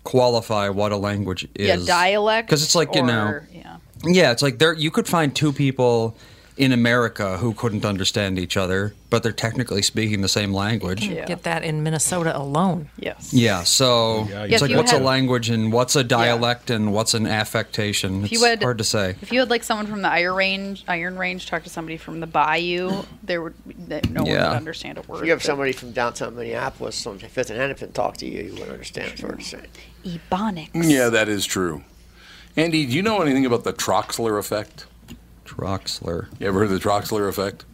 [0.06, 1.66] qualify what a language is.
[1.66, 2.48] Yeah, dialect.
[2.48, 3.76] Because it's like you know, Yeah.
[4.04, 6.16] yeah, it's like there you could find two people
[6.56, 11.06] in America who couldn't understand each other, but they're technically speaking the same language.
[11.06, 11.26] Yeah.
[11.26, 12.88] get that in Minnesota alone.
[12.98, 13.34] Yes.
[13.34, 16.94] Yeah, so Yeah, it's if like what's had- a language and what's a dialect and
[16.94, 18.24] what's an affectation.
[18.24, 19.16] It's you had- hard to say.
[19.20, 22.20] If you had like someone from the Iron Range, Iron Range, talk to somebody from
[22.20, 23.54] the Bayou, there would
[23.88, 24.48] that no one Yeah.
[24.48, 25.18] would understand a word.
[25.18, 28.44] If you have but- somebody from downtown Minneapolis, from Fifth and Hennepin, talk to you,
[28.44, 29.66] you wouldn't understand what they're saying.
[30.06, 30.70] Ebonics.
[30.74, 31.82] Yeah, that is true.
[32.56, 34.86] Andy, do you know anything about the Troxler effect?
[35.46, 36.28] Troxler.
[36.38, 37.64] You ever heard of the Troxler effect?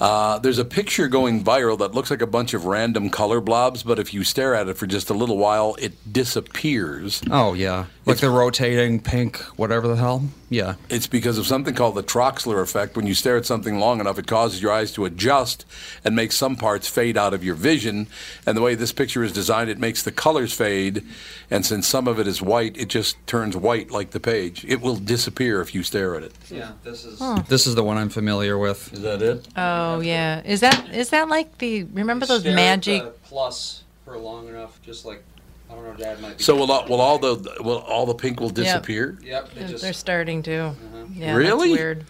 [0.00, 3.82] Uh, there's a picture going viral that looks like a bunch of random color blobs,
[3.82, 7.22] but if you stare at it for just a little while, it disappears.
[7.30, 10.24] Oh yeah, like the rotating pink, whatever the hell.
[10.48, 10.74] Yeah.
[10.88, 12.96] It's because of something called the Troxler effect.
[12.96, 15.66] When you stare at something long enough, it causes your eyes to adjust
[16.04, 18.06] and makes some parts fade out of your vision.
[18.46, 21.04] And the way this picture is designed, it makes the colors fade.
[21.50, 24.64] And since some of it is white, it just turns white like the page.
[24.66, 26.32] It will disappear if you stare at it.
[26.50, 27.18] Yeah, this is
[27.48, 28.92] this is the one I'm familiar with.
[28.92, 29.48] Is that it?
[29.56, 33.02] Oh yeah, is that is that like the remember those magic?
[33.24, 35.22] plus for long enough, just like
[35.70, 36.40] I don't know, Dad might.
[36.40, 39.18] So will all, will all the will all the pink will disappear?
[39.22, 39.50] Yep.
[39.54, 40.74] They're, they're starting to.
[41.14, 41.68] Yeah, Really?
[41.70, 42.04] That's weird.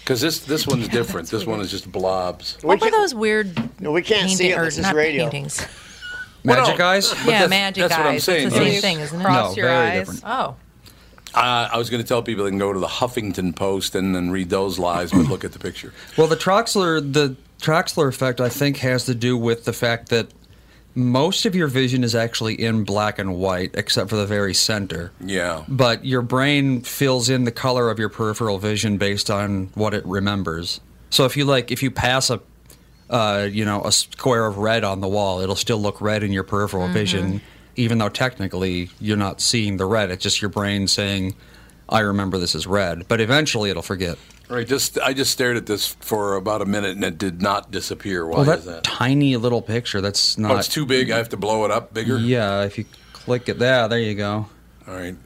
[0.00, 1.28] Because this this one's different.
[1.30, 2.58] This one is just blobs.
[2.62, 3.56] What were those weird?
[3.80, 4.58] No, we can't see painting- it.
[4.60, 5.24] or This is not radio.
[5.24, 5.66] paintings.
[6.44, 7.08] Magic eyes.
[7.10, 7.98] But yeah, that's- magic that's eyes.
[7.98, 8.46] what I'm saying.
[8.48, 8.80] It's the same Yes.
[8.82, 9.24] thing, isn't it?
[9.24, 9.98] Cross No, your very eyes.
[10.00, 10.22] different.
[10.26, 10.56] Oh,
[11.34, 14.14] Uh, I was going to tell people they can go to the Huffington Post and
[14.14, 15.92] then read those lies, but look at the picture.
[16.18, 20.28] Well, the Troxler the Troxler effect, I think, has to do with the fact that
[20.94, 25.12] most of your vision is actually in black and white, except for the very center.
[25.20, 25.64] Yeah.
[25.68, 30.06] But your brain fills in the color of your peripheral vision based on what it
[30.06, 30.80] remembers.
[31.10, 32.40] So if you like, if you pass a,
[33.10, 36.32] uh, you know, a square of red on the wall, it'll still look red in
[36.32, 37.40] your peripheral vision,
[37.76, 40.10] even though technically you're not seeing the red.
[40.10, 41.34] It's just your brain saying,
[41.88, 44.16] "I remember this is red." But eventually, it'll forget.
[44.48, 44.66] Right.
[44.66, 48.26] Just I just stared at this for about a minute and it did not disappear.
[48.26, 48.84] Why well, that, is that?
[48.84, 50.52] tiny little picture, that's not.
[50.52, 51.10] Oh, it's too big.
[51.10, 52.18] I have to blow it up bigger.
[52.18, 54.46] Yeah, if you click it there, there you go.
[54.86, 55.16] All right.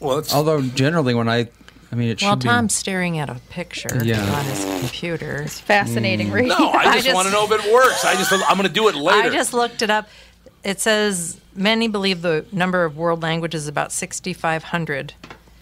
[0.00, 1.48] Well, it's Although generally, when I,
[1.92, 2.48] I mean, it well, should be.
[2.48, 4.20] Tom's staring at a picture Yeah.
[4.34, 5.42] on his computer.
[5.42, 6.32] It's Fascinating Mm.
[6.32, 6.58] radio.
[6.58, 6.68] no.
[6.70, 8.04] I I just, just- want to know if it works.
[8.04, 9.28] I just I'm going to do it later.
[9.28, 10.08] I just looked it up.
[10.64, 15.12] It says many believe the number of world languages is about 6,500.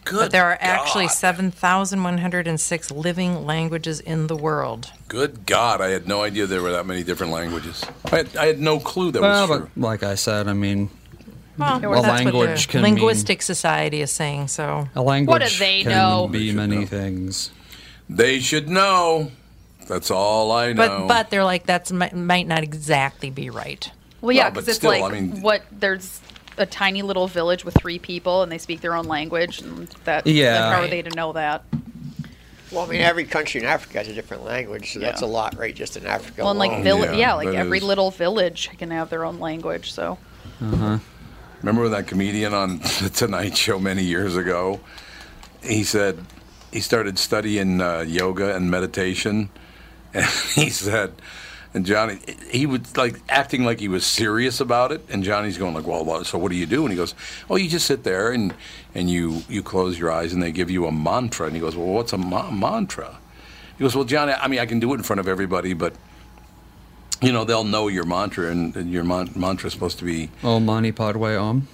[0.05, 1.13] Good but there are actually God.
[1.15, 4.91] 7,106 living languages in the world.
[5.09, 5.81] Good God!
[5.81, 7.85] I had no idea there were that many different languages.
[8.07, 9.83] I had, I had no clue that well, was but true.
[9.83, 10.89] like I said, I mean,
[11.59, 14.49] Well, A that's what language the can mean- linguistic society is saying.
[14.49, 16.29] So a language what do they can know?
[16.29, 16.87] be should many know.
[16.87, 17.51] things.
[18.09, 19.31] They should know.
[19.87, 20.77] That's all I know.
[20.87, 23.91] But but they're like that's might, might not exactly be right.
[24.21, 26.21] Well, yeah, Well, but because it's still, like I mean- what there's
[26.61, 30.27] a tiny little village with three people and they speak their own language, and that
[30.27, 30.53] Yeah.
[30.53, 30.91] then how are Right.
[30.91, 31.65] they to know that?
[32.71, 35.59] Well, I mean, every country in Africa has a different language, so that's a lot,
[35.59, 35.75] right?
[35.75, 36.43] Just in Africa.
[36.43, 39.41] Well, and like village, Yeah, yeah, like every is- little village can have their own
[39.41, 39.91] language.
[39.93, 40.19] So
[40.61, 44.81] Remember when that comedian on the Tonight Show many years ago?
[45.63, 46.25] He said
[46.73, 49.51] he started studying uh, yoga and meditation,
[50.15, 51.13] and he said,
[51.73, 52.19] and Johnny,
[52.51, 56.25] he was like acting like he was serious about it, and Johnny's going like, "Well,
[56.25, 57.15] so what do you do?" And he goes,
[57.49, 58.53] "Oh, you just sit there and
[58.95, 61.77] and you you close your eyes and they give you a mantra." And he goes,
[61.77, 63.19] "Well, what's a ma- mantra?"
[63.79, 65.95] He goes, "Well, Johnny, I mean, I can do it in front of everybody, but."
[67.23, 70.31] You know they'll know your mantra, and, and your man- mantra is supposed to be
[70.43, 71.69] Om Mani Padme Om.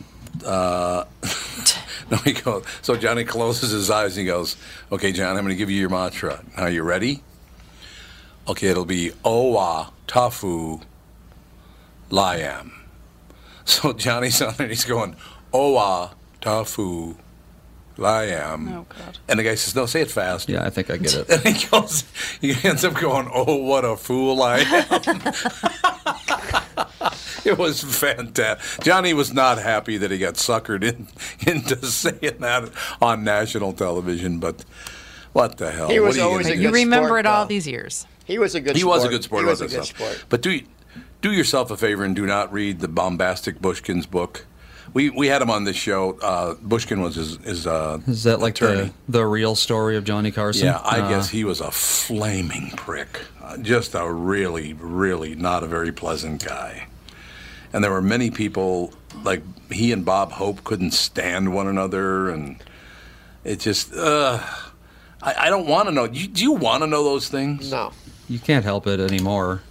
[0.45, 1.05] uh,
[2.11, 2.65] no, he goes.
[2.83, 4.57] So Johnny closes his eyes and he goes,
[4.91, 6.43] "Okay, John, I'm going to give you your mantra.
[6.57, 7.23] Now you ready?
[8.49, 10.83] Okay, it'll be Owa Tafu
[12.11, 12.71] Liam.
[13.69, 14.67] So Johnny's on there.
[14.67, 15.17] and He's going
[15.53, 17.17] Owa Tafu
[17.99, 18.73] Liam.
[18.73, 19.19] Oh, God.
[19.29, 21.29] And the guy says, "No, say it fast." Yeah, I think I get it.
[21.45, 22.05] And he goes,
[22.41, 25.21] he ends up going, "Oh, what a fool I am."
[27.45, 28.85] it was fantastic.
[28.85, 31.09] Johnny was not happy that he got suckered in,
[31.45, 32.71] into saying that
[33.03, 34.65] on national television, but
[35.33, 35.89] what the hell?
[35.89, 36.69] He was what are you always gonna a do?
[36.69, 37.49] You remember sport, it all though.
[37.49, 38.07] these years.
[38.27, 38.77] He was a good.
[38.77, 38.97] He sport.
[38.97, 39.97] was a good sport He was a good stuff.
[39.97, 40.25] sport.
[40.29, 40.61] But do
[41.23, 44.45] do yourself a favor and do not read the bombastic Bushkin's book
[44.93, 46.19] We we had him on this show.
[46.21, 48.93] Uh, Bushkin was his, his uh, Is that like attorney.
[49.09, 50.67] the the real story of Johnny Carson?
[50.67, 53.21] Yeah, I Uh, guess he was a flaming prick.
[53.43, 56.89] Uh, just a really, really not a very pleasant guy.
[57.73, 62.31] And there were many people, like he and Bob Hope, couldn't stand one another.
[62.31, 62.57] And
[63.45, 64.39] it just, uh,
[65.23, 66.05] I, I don't want to know.
[66.05, 67.71] You, do you want to know those things?
[67.71, 67.93] No.
[68.29, 69.63] You can't help it anymore.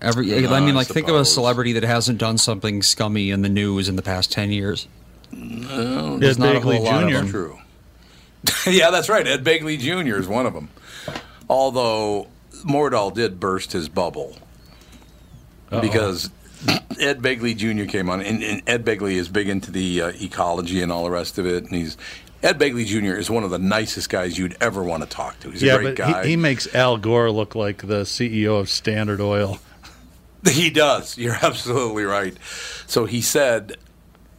[0.00, 3.30] Every, No, I mean, I like, think of a celebrity that hasn't done something scummy
[3.30, 4.86] in the news in the past ten years.
[5.32, 7.16] No, There's Ed not a Begley whole lot of Jr.
[7.16, 7.28] them.
[7.28, 7.58] True.
[8.66, 9.26] yeah, that's right.
[9.26, 10.16] Ed Begley Jr.
[10.16, 10.68] is one of them.
[11.50, 12.28] Although
[12.64, 14.38] Mordahl did burst his bubble
[15.70, 16.30] because
[17.00, 17.90] Ed Begley Jr.
[17.90, 21.10] came on, and, and Ed Begley is big into the uh, ecology and all the
[21.10, 21.64] rest of it.
[21.64, 21.96] And he's
[22.42, 23.18] Ed Begley Jr.
[23.18, 25.50] is one of the nicest guys you'd ever want to talk to.
[25.50, 26.22] He's yeah, a great but guy.
[26.24, 29.58] He, he makes Al Gore look like the CEO of Standard Oil.
[30.48, 31.18] He does.
[31.18, 32.34] You're absolutely right.
[32.86, 33.76] So he said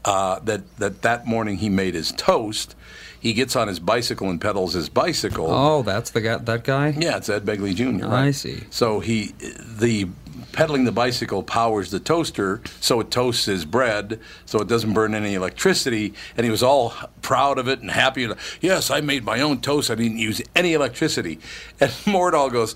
[0.05, 2.73] uh, that that that morning he made his toast.
[3.19, 5.47] He gets on his bicycle and pedals his bicycle.
[5.51, 6.37] Oh, that's the guy.
[6.37, 6.95] That guy.
[6.97, 8.07] Yeah, it's Ed Begley Jr.
[8.07, 8.63] I see.
[8.69, 10.07] So he the
[10.51, 15.13] pedaling the bicycle powers the toaster, so it toasts his bread, so it doesn't burn
[15.13, 16.13] any electricity.
[16.37, 18.27] And he was all proud of it and happy.
[18.61, 19.89] Yes, I made my own toast.
[19.91, 21.39] I didn't use any electricity.
[21.79, 22.75] And Mordahl goes.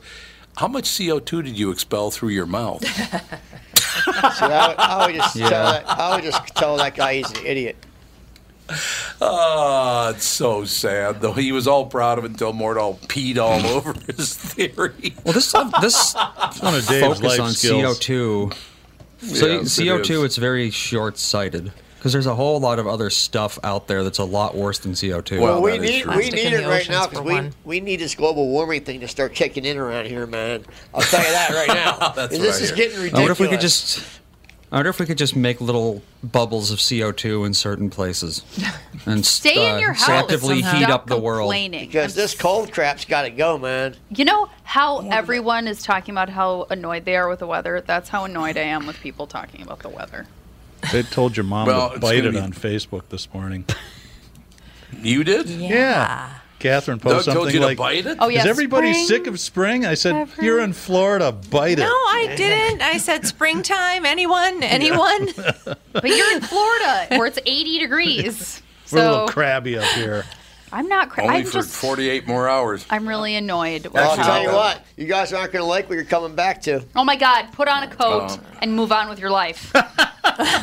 [0.58, 2.86] How much CO2 did you expel through your mouth?
[2.86, 5.50] See, I, would, I would just Yeah.
[5.50, 7.76] tell that, I would just tell that guy he's an idiot.
[9.22, 11.22] Ah, it's so sad.
[11.22, 15.14] Though he was all proud of it until Mordahl peed all over his theory.
[15.24, 16.14] Well, this this
[16.60, 18.00] one of Dave's focus life on skills.
[18.00, 18.54] CO2.
[19.22, 20.24] So Yes, CO2, is.
[20.24, 24.26] it's very short-sighted because there's a whole lot of other stuff out there that's a
[24.26, 25.40] lot worse than CO2.
[25.40, 28.84] Well, we need we need it right now because we, we need this global warming
[28.84, 30.66] thing to start kicking in around here, man.
[30.94, 32.10] I'll tell you that right now.
[32.10, 32.62] That's this right.
[32.62, 33.14] is getting I ridiculous.
[33.14, 34.06] wonder if we could just.
[34.74, 38.44] I wonder if we could just make little bubbles of CO2 in certain places,
[39.06, 40.10] and Stay in uh, your house.
[40.10, 41.48] actively Stop heat up the world.
[41.52, 41.86] complaining.
[41.86, 43.96] because this cold crap's got to go, man.
[44.10, 47.82] You know how everyone is talking about how annoyed they are with the weather?
[47.82, 50.26] That's how annoyed I am with people talking about the weather.
[50.92, 53.66] They told your mom Well, to bite it be- on Facebook this morning.
[55.04, 55.50] You did?
[55.50, 56.34] Yeah.
[56.64, 58.18] Catherine Doug posted told something you to like, bite it?
[58.20, 61.32] Oh, yeah, "Is everybody spring, sick of spring?" I said, "You're in Florida.
[61.32, 62.82] Bite No, it." No, I didn't.
[62.82, 64.06] I said springtime.
[64.06, 64.64] Anyone?
[64.64, 65.30] Anyone?
[65.94, 68.64] But you're in Florida where it's 80 degrees.
[68.92, 70.26] We're a little crabby up here.
[70.74, 72.84] I'm not cra- Only I'm for just 48 more hours.
[72.90, 73.86] I'm really annoyed.
[73.86, 76.64] Well, I'll tell you what, you guys aren't going to like what you're coming back
[76.64, 76.84] to.
[76.96, 77.90] Oh my god, put on a oh.
[77.90, 78.58] coat Oh.
[78.62, 79.74] and move on with your life.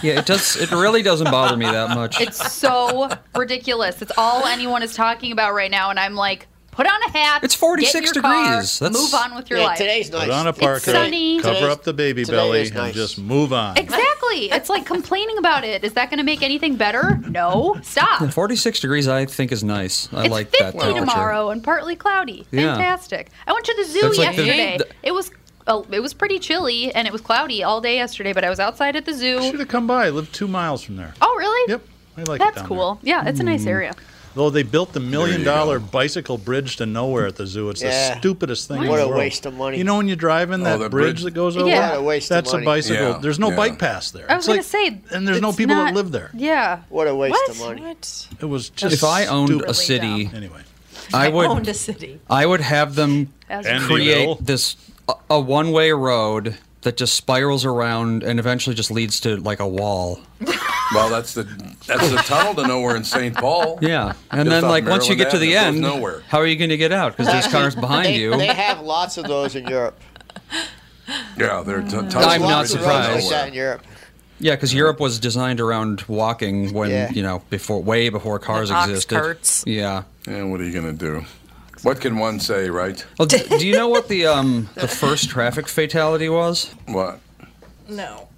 [0.03, 0.57] Yeah, it does.
[0.57, 2.21] It really doesn't bother me that much.
[2.21, 4.03] It's so ridiculous.
[4.03, 7.43] It's all anyone is talking about right now and I'm like, put on a hat.
[7.45, 8.79] It's 46 get in your car, degrees.
[8.79, 9.79] That's- move on with your yeah, life.
[9.79, 10.21] today's nice.
[10.23, 11.41] Put on a parka, sunny.
[11.41, 12.73] cover Today's- up the baby belly, nice.
[12.73, 13.77] and just move on.
[13.77, 14.51] Exactly.
[14.51, 15.83] It's like complaining about it.
[15.85, 17.21] Is that going to make anything better?
[17.29, 17.79] No.
[17.83, 18.31] Stop.
[18.33, 20.09] 46 degrees, I think, is nice.
[20.13, 21.01] I it's like 50 that temperature.
[21.01, 22.47] tomorrow and partly cloudy.
[22.51, 22.75] Yeah.
[22.77, 23.31] Fantastic.
[23.47, 24.77] I went to the zoo That's like the- yesterday.
[24.79, 25.31] the- it was
[25.67, 28.59] uh, it was pretty chilly and it was cloudy all day yesterday, but I was
[28.59, 29.43] outside at the zoo.
[29.43, 30.07] Should have come by.
[30.07, 31.15] I live two miles from there.
[31.21, 31.71] Oh, really?
[31.73, 31.83] Yep,
[32.17, 32.99] I like it That's down cool.
[33.03, 33.95] Yeah, it's a nice area.
[34.35, 34.43] There.
[34.45, 37.69] Though they built the million dollar dollar bicycle bridge to nowhere at the zoo.
[37.71, 38.15] It's Yeah.
[38.15, 38.83] the stupidest thing.
[38.83, 39.19] in What a world.
[39.19, 39.79] waste of money.
[39.79, 41.23] You know when you drive in Oh, that the bridge, bridge.
[41.25, 41.69] that goes over?
[41.69, 41.91] Yeah.
[41.91, 43.03] What a waste of That's a bicycle.
[43.11, 43.57] Yeah, There's no yeah.
[43.57, 44.31] bike path there.
[44.31, 44.71] I was It's going like- to
[45.11, 46.31] say and there's no people not- that live there.
[46.35, 46.79] Yeah.
[46.89, 47.49] What a waste What?
[47.51, 47.83] of money.
[47.83, 48.27] What?
[48.41, 48.95] It was just.
[48.95, 49.69] If I owned stupid.
[49.71, 50.61] a city, Anyway,
[51.13, 52.21] I would owned a city.
[52.31, 54.77] I would have them As create this
[55.09, 59.69] a, a one-way road that just spirals around and eventually just leads to like a
[59.69, 60.21] wall.
[60.95, 61.45] Well, that's the
[61.87, 63.35] that's the tunnel to nowhere in St.
[63.37, 63.79] Paul.
[63.81, 65.97] Yeah, and Just then off like once you get to the Avenue, it goes end,
[66.01, 66.23] nowhere.
[66.29, 67.17] how are you going to get out?
[67.17, 68.37] Because there's cars behind they, you.
[68.37, 69.99] They have lots of those in Europe.
[71.37, 73.15] Yeah, they're t- tunnels I'm and not bridges lots of roads nowhere.
[73.21, 73.83] like that in Europe.
[74.39, 77.11] Yeah, because Europe was designed around walking when Yeah.
[77.11, 79.15] you know before way before cars ox existed.
[79.17, 79.65] carts.
[79.67, 80.05] Yeah.
[80.27, 81.25] And what are you going to do?
[81.83, 83.05] What can one say, right?
[83.19, 86.75] Well, d- do you know what the um the first traffic fatality was?
[86.87, 87.21] What?
[87.89, 88.29] No.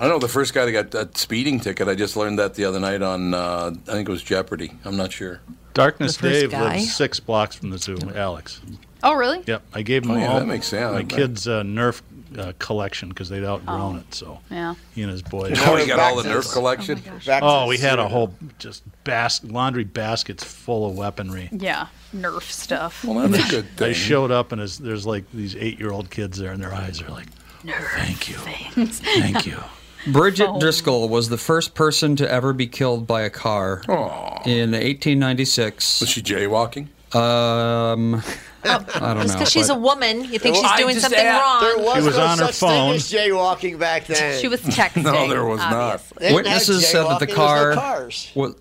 [0.00, 1.88] I know the first guy that got that speeding ticket.
[1.88, 4.72] I just learned that the other night on, uh, I think it was Jeopardy.
[4.84, 5.40] I'm not sure.
[5.74, 6.76] Darkness The first Dave guy?
[6.76, 7.96] lives six blocks from the zoo.
[8.14, 8.60] Alex.
[9.02, 9.42] Oh, really?
[9.46, 10.92] Yep, I gave him Oh, yeah, all that makes sense.
[10.92, 12.02] my kids' uh, Nerf
[12.38, 13.98] uh, collection because they'd outgrown Oh.
[13.98, 14.14] it.
[14.14, 14.74] So Yeah.
[14.94, 15.58] he and his boys.
[15.62, 17.02] Oh, you got all the Nerf collection?
[17.26, 18.08] Back Oh, the we had a zoo.
[18.08, 21.48] whole just bas- laundry baskets full of weaponry.
[21.52, 21.86] Yeah.
[22.14, 23.04] Nerf stuff.
[23.04, 23.94] Well, that's a good I thing.
[23.94, 27.00] showed up and there's, there's like these eight year old kids there, and their eyes
[27.02, 27.26] are like,
[27.64, 29.58] "Thank you, thank you."
[30.08, 30.58] Bridget Oh.
[30.58, 34.42] Driscoll was the first person to ever be killed by a car Aw.
[34.44, 36.00] in 1896.
[36.00, 36.88] Was she jaywalking?
[37.14, 38.16] Um,
[38.64, 39.22] I don't Just know.
[39.34, 41.60] because she's a woman, you think Well, she's doing just something asked- wrong.
[41.62, 42.70] There was, She was no on her such phone.
[42.70, 44.38] thing as jaywalking back then.
[44.40, 45.04] She was texting.
[45.04, 45.72] No, there was not.
[45.72, 46.18] obviously.
[46.18, 48.30] Didn't Witnesses said that the jaywalking, there was no car, cars.
[48.34, 48.52] wa-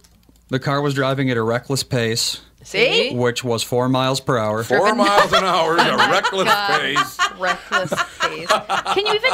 [0.50, 3.14] the car was driving at a reckless pace, See?
[3.16, 4.64] which was four miles per hour.
[4.64, 6.82] Four miles an hour at a oh reckless God.
[6.82, 7.20] pace.
[7.40, 8.48] Reckless pace.
[8.94, 9.32] Can you even?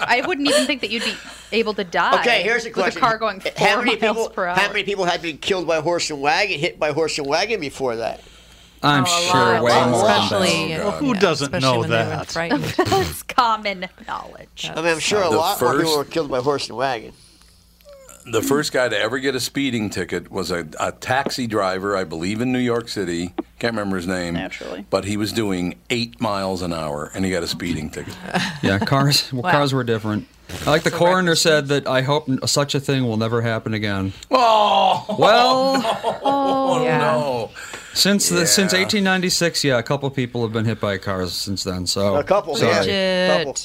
[0.00, 1.14] I wouldn't even think that you'd be
[1.52, 2.18] able to die.
[2.20, 4.30] Okay, here's the with question: a car going four how many miles people?
[4.30, 4.56] per hour.
[4.56, 7.60] How many people had been killed by horse and wagon, hit by horse and wagon
[7.60, 8.22] before that?
[8.82, 10.24] I'm Oh, sure lot, way more than that.
[10.24, 10.98] especially, Oh, God.
[11.00, 12.26] Who doesn't know when they were that?
[12.28, 12.64] frightened.
[12.86, 14.70] That's common knowledge.
[14.72, 17.12] I mean, I'm sure a The lot more people were killed by horse and wagon.
[18.32, 22.04] The first guy to ever get a speeding ticket was a, a taxi driver, I
[22.04, 23.34] believe, in New York City.
[23.58, 24.34] Can't remember his name.
[24.34, 24.84] Naturally.
[24.90, 28.14] But he was doing eight miles an hour, and he got a speeding ticket.
[28.62, 29.32] Yeah, cars.
[29.32, 29.50] Well, Wow.
[29.52, 30.26] cars were different.
[30.66, 34.12] I like the coroner said that I hope such a thing will never happen again.
[34.30, 36.98] Oh, Well, oh, oh Yeah.
[36.98, 37.50] no!
[37.94, 41.86] since the, since 1896, yeah, a couple people have been hit by cars since then.
[41.86, 42.86] So A couple, sorry.
[42.86, 43.38] yeah.
[43.44, 43.56] Couple.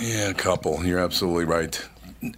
[0.00, 0.84] Yeah, a couple.
[0.86, 1.80] You're absolutely right.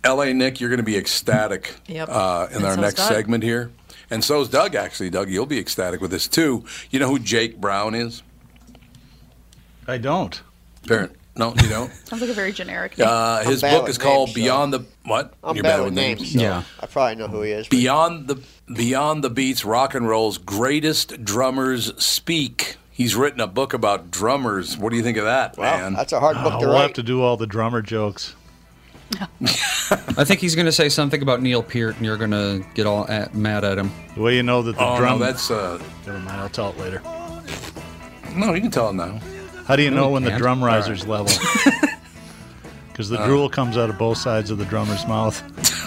[0.02, 0.32] L.A.
[0.32, 2.08] Nick, you're going to be ecstatic Yep.
[2.10, 3.70] uh, in And our so's next segment here,
[4.10, 4.74] and so's Doug.
[4.74, 6.64] Actually, Doug, you'll be ecstatic with this too.
[6.90, 8.22] You know who Jake Brown is?
[9.86, 10.40] I don't.
[10.86, 11.12] Parent?
[11.36, 11.92] No, you don't.
[12.06, 13.08] Sounds like a very generic name.
[13.10, 15.34] Uh, his book is called names, so- Beyond the what?
[15.42, 16.32] I'm You're bad with names.
[16.32, 16.62] so Yeah.
[16.80, 17.68] I probably know who he is.
[17.68, 18.40] Beyond the
[18.72, 22.76] Beyond the Beats, rock and roll's greatest drummers speak.
[22.90, 24.78] He's written a book about drummers.
[24.78, 25.94] What do you think of that, Wow, man?
[25.94, 26.94] that's a hard book Oh, to we'll have write.
[26.94, 28.34] to do all the drummer jokes.
[30.16, 32.86] I think he's going to say something about Neil Peart, and you're going to get
[32.86, 33.90] all at, mad at him.
[34.14, 35.18] The way you know that the oh drum.
[35.18, 36.40] no, that's uh, Never mind.
[36.40, 37.00] I'll tell it later.
[38.36, 38.54] no.
[38.54, 39.20] You can tell it now.
[39.66, 40.42] How do you know we when the can't.
[40.42, 41.32] drum riser's level?
[42.92, 45.42] Because the drool comes out of both sides of the drummer's mouth.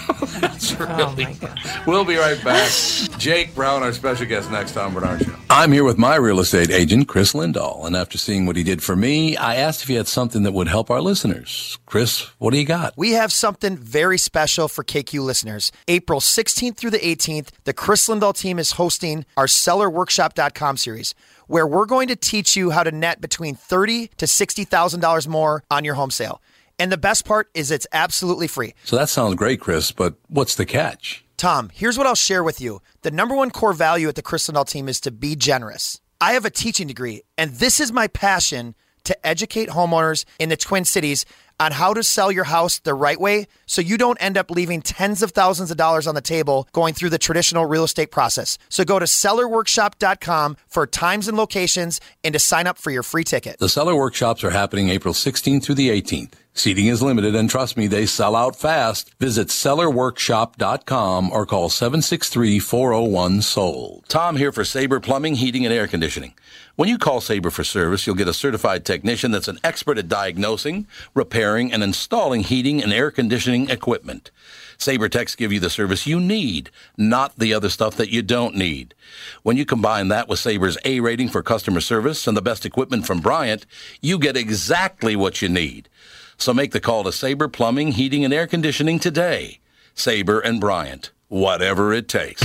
[0.10, 1.34] Oh really.
[1.36, 1.60] god.
[1.86, 2.70] We'll be right back.
[3.18, 5.34] Jake Brown, our special guest next Tom Barnard Show.
[5.50, 7.86] I'm here with my real estate agent, Chris Lindahl.
[7.86, 10.52] And after seeing what he did for me, I asked if he had something that
[10.54, 11.78] would help our listeners.
[11.86, 12.94] Chris, what do you got?
[12.98, 15.72] We have something very special for KQ listeners.
[15.88, 21.16] April 16th through the 18th, the Chris Lindahl team is hosting our sellerworkshop.com series,
[21.48, 25.84] where we're going to teach you how to net between $30 to $60,000 more on
[25.84, 26.42] your home sale.
[26.80, 28.74] And the best part is it's absolutely free.
[28.84, 31.24] So that sounds great, Chris, but what's the catch?
[31.38, 32.82] Tom, here's what I'll share with you.
[33.04, 36.02] The number one core value at the Chris Lindahl team is to be generous.
[36.20, 38.74] I have a teaching degree, and this is my passion
[39.04, 41.26] to educate homeowners in the Twin Cities
[41.60, 44.82] on how to sell your house the right way so you don't end up leaving
[44.82, 48.58] tens of thousands of dollars on the table going through the traditional real estate process.
[48.70, 53.24] So go to sellerworkshop.com for times and locations and to sign up for your free
[53.24, 53.58] ticket.
[53.60, 56.34] The seller workshops are happening April 16th through the 18th.
[56.58, 59.14] Seating is limited, and trust me, they sell out fast.
[59.20, 64.06] Visit sellerworkshop.com or call 763-401-SOLD.
[64.08, 66.34] Tom here for Sabre Plumbing, Heating, and Air Conditioning.
[66.76, 70.08] When you call Sabre for service, you'll get a certified technician that's an expert at
[70.08, 74.32] diagnosing, repairing, and installing heating and air conditioning equipment.
[74.80, 78.56] Sabre Techs give you the service you need, not the other stuff that you don't
[78.56, 78.94] need.
[79.42, 83.08] When you combine that with Sabre's A rating for customer service and the best equipment
[83.08, 83.66] from Bryant,
[84.02, 85.90] you get exactly what you need.
[86.38, 89.60] So make the call to Sabre Plumbing, Heating, and Air Conditioning today.
[89.96, 92.44] Sabre and Bryant, whatever it takes.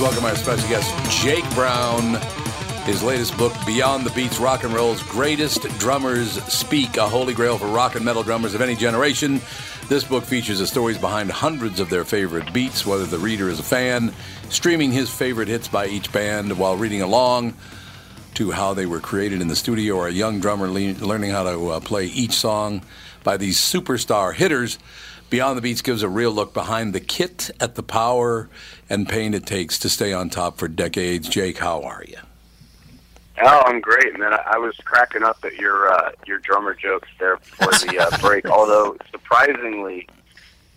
[0.00, 2.14] Welcome our special guest, Jake Brown.
[2.84, 7.58] His latest book, Beyond the Beats Rock and Roll's Greatest Drummers Speak, a holy grail
[7.58, 9.42] for rock and metal drummers of any generation.
[9.88, 13.60] This book features the stories behind hundreds of their favorite beats, whether the reader is
[13.60, 14.14] a fan,
[14.48, 17.54] streaming his favorite hits by each band while reading along
[18.34, 21.42] to how they were created in the studio or a young drummer le- learning how
[21.42, 22.80] to uh, play each song
[23.22, 24.78] by these superstar hitters.
[25.30, 28.48] Beyond the Beats gives a real look behind the kit at the power
[28.88, 31.28] and pain it takes to stay on top for decades.
[31.28, 32.16] Jake, how are you?
[33.40, 34.34] Oh, I'm great, man.
[34.34, 38.18] I, I was cracking up at your uh, your drummer jokes there before the uh,
[38.20, 38.44] break.
[38.50, 40.08] Although surprisingly,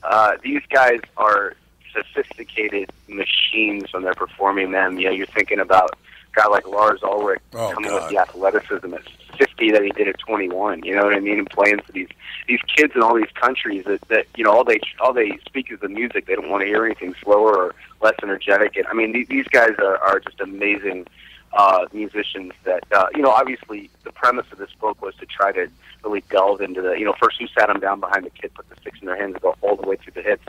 [0.04, 1.56] uh, these guys are
[1.92, 5.00] sophisticated machines when they're performing them.
[5.00, 5.98] You know, you're thinking about
[6.34, 8.02] guy like Lars Ulrich Oh, coming God.
[8.04, 9.02] with the athleticism at
[9.38, 10.84] 50 that he did at 21.
[10.84, 11.40] You know what I mean?
[11.40, 12.08] And playing for these
[12.48, 15.72] these kids in all these countries that that you know all they all they speak
[15.72, 16.26] is the music.
[16.26, 18.76] They don't want to hear anything slower or less energetic.
[18.76, 21.08] And I mean, these, these guys are, are just amazing
[21.54, 23.30] uh, musicians that uh, you know.
[23.32, 25.68] Obviously, the premise of this book was to try to
[26.04, 28.68] really delve into the you know first who sat them down behind the kit, put
[28.70, 30.44] the sticks in their hands, and go all the way through the hits.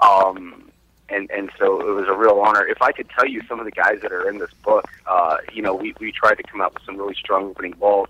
[0.00, 0.65] Um,
[1.08, 2.66] and and so it was a real honor.
[2.66, 5.38] If I could tell you some of the guys that are in this book, uh,
[5.52, 8.08] you know, we we tried to come up with some really strong opening balls.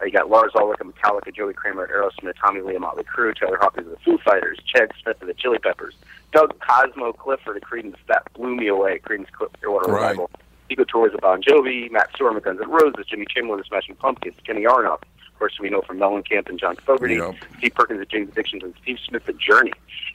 [0.00, 3.04] Uh, you got Lars Ulrich of Metallica, Joey Kramer at Aerosmith, Tommy Lee of Motley
[3.04, 5.94] Crue, Taylor Hawkins of the Foo Fighters, Chad Smith of the Chili Peppers,
[6.32, 7.96] Doug Cosmo Clifford of Creedence.
[8.06, 8.98] That blew me away.
[9.00, 10.02] Creedence Clearwater Right.
[10.10, 10.30] Revival.
[10.68, 13.94] Tico Torres of Bon Jovi, Matt Sorum of Guns N' Roses, Jimmy Chamberlin of Smashing
[13.96, 15.00] Pumpkins, Kenny of
[15.38, 17.34] course we know from Mellencamp and John Fogerty, Yep.
[17.58, 19.72] Steve Perkins of Jane's Addiction, and Steve Smith of Journey.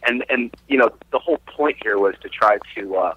[0.08, 3.14] And and you know the whole point here was to try to uh,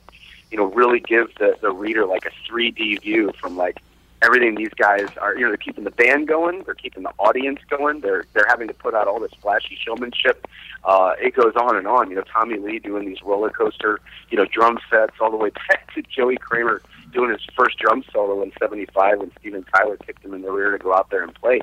[0.51, 3.81] you know really give the the reader like a 3D view from like
[4.23, 5.35] everything these guys are.
[5.35, 8.69] You know they're keeping the band going, they're keeping the audience going, they're they're having
[8.69, 10.47] to put out all this flashy showmanship.
[10.85, 12.11] Uh, it goes on and on.
[12.11, 14.01] You know Tommy Lee doing these roller coaster
[14.31, 16.81] you know drum sets all the way back to Joey Kramer
[17.13, 20.73] doing his first drum solo in '75 when Steven Tyler kicked him in the rear
[20.73, 21.61] to go out there and play.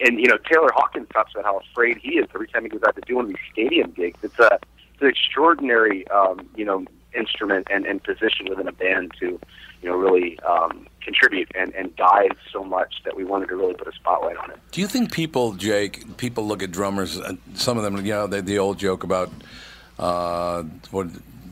[0.00, 2.82] And you know Taylor Hawkins talks about how afraid he is every time he goes
[2.86, 4.18] out to do one of these stadium gigs.
[4.22, 4.58] It's a
[4.94, 6.84] it's an extraordinary um, you know
[7.16, 9.40] instrument and, and position within a band to
[9.82, 13.74] you know really um, contribute and, and guide so much that we wanted to really
[13.74, 14.58] put a spotlight on it.
[14.72, 18.26] Do you think people, Jake, people look at drummers, uh, some of them, you know,
[18.26, 19.30] the, the old joke about
[19.98, 21.06] uh, what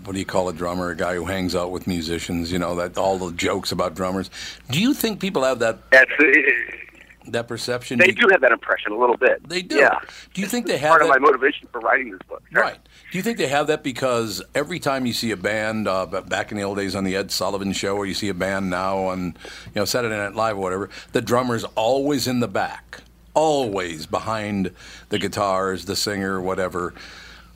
[0.07, 0.90] what do you call a drummer?
[0.90, 4.30] A guy who hangs out with musicians, you know, that all the jokes about drummers.
[4.70, 6.80] Do you think people have that That's it,
[7.28, 7.98] that perception?
[7.98, 9.48] they do have that impression a little bit.
[9.48, 9.76] They do.
[9.76, 9.98] Yeah.
[10.34, 11.20] Do you think they have part of that?
[11.20, 12.42] my motivation for writing this book?
[12.52, 12.78] Right.
[13.11, 16.50] Do you think they have that because every time you see a band uh, back
[16.50, 18.98] in the old days on the Ed Sullivan Show, or you see a band now
[18.98, 19.26] on
[19.66, 23.02] you know Saturday Night Live or whatever, the drummer's always in the back,
[23.32, 24.72] always behind
[25.09, 26.92] the guitars, the singer, whatever.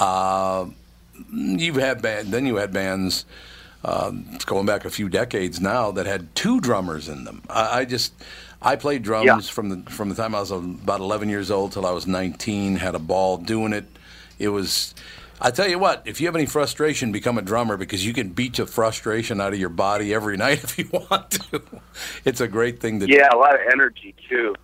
[0.01, 0.67] Uh,
[1.33, 3.25] you've had band, then you had bands.
[3.85, 7.43] Um, going back a few decades now that had two drummers in them.
[7.49, 8.13] I, I just
[8.61, 9.39] I played drums Yeah.
[9.41, 12.75] from the from the time I was about 11 years old till I was 19.
[12.77, 13.87] Had a ball doing it.
[14.41, 14.95] It was.
[15.41, 18.31] I tell you what, if you have any frustration, become a drummer because you can
[18.31, 21.63] beat the frustration out of your body every night if you want to.
[22.25, 23.13] It's a great thing to do.
[23.15, 24.57] Yeah, a lot of energy too.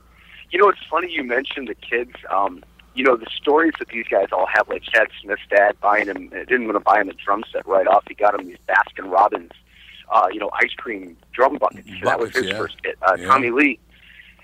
[0.51, 2.15] You know, it's funny you mentioned the kids.
[2.29, 6.07] Um, you know, the stories that these guys all have, like Chad Smith's dad buying
[6.07, 8.05] him, didn't want to buy him a drum set right off.
[8.09, 9.53] He got him these Baskin Robbins,
[10.13, 11.89] uh, you know, ice cream drum buckets.
[12.05, 12.57] that was his yeah.
[12.57, 12.97] first hit.
[13.03, 13.27] Uh, Yeah.
[13.27, 13.79] Tommy Lee,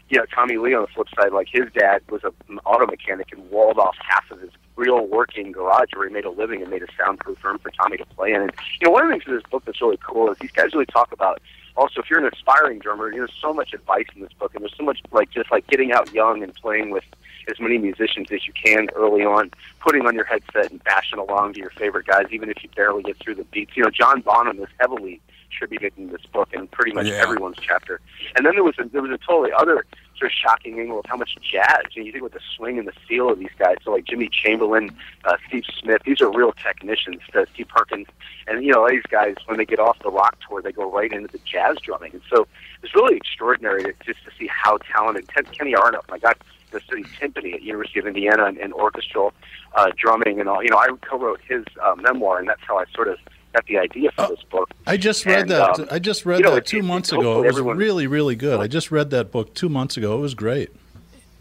[0.09, 2.87] you know, Tommy Lee on the flip side, like his dad was a, an auto
[2.87, 6.63] mechanic and walled off half of his real working garage where he made a living
[6.63, 8.43] and made a soundproof room for Tommy to play in.
[8.43, 10.51] And you know, one of the things in this book that's really cool is these
[10.51, 11.41] guys really talk about
[11.77, 14.55] also if you're an aspiring drummer, you know, there's so much advice in this book
[14.55, 17.05] and there's so much like just like getting out young and playing with
[17.49, 21.55] as many musicians as you can early on, putting on your headset and bashing along
[21.55, 23.77] to your favorite guys, even if you barely get through the beats.
[23.77, 25.21] You know, John Bonham is heavily
[25.53, 27.15] attributed in this book in pretty much Yeah.
[27.23, 28.01] everyone's chapter.
[28.37, 29.85] And then there was a, there was a totally other
[30.17, 31.87] sort of shocking angle of how much jazz.
[31.97, 33.77] And you think with the swing and the feel of these guys.
[33.85, 34.91] So like Jimmy Chamberlin,
[35.25, 37.21] uh, Steve Smith, these are real technicians.
[37.35, 38.07] Uh, Steve Perkins,
[38.47, 41.13] and you know these guys when they get off the rock tour, they go right
[41.13, 42.13] into the jazz drumming.
[42.13, 42.47] And so
[42.83, 46.05] it's really extraordinary to, just to see how talented Ken, Kenny Aronoff.
[46.11, 46.37] I got
[46.71, 49.33] the city timpani at University of Indiana and, and orchestral
[49.75, 50.63] uh, drumming and all.
[50.63, 53.19] You know, I co-wrote his uh, memoir, and that's how I sort of
[53.53, 54.71] got the idea for this book.
[54.87, 55.81] I just read And, that.
[55.81, 57.43] um, I just read you know, that two it's months hopeful ago.
[57.43, 58.61] It was everyone- really, really good.
[58.61, 60.17] I just read that book two months ago.
[60.17, 60.71] It was great.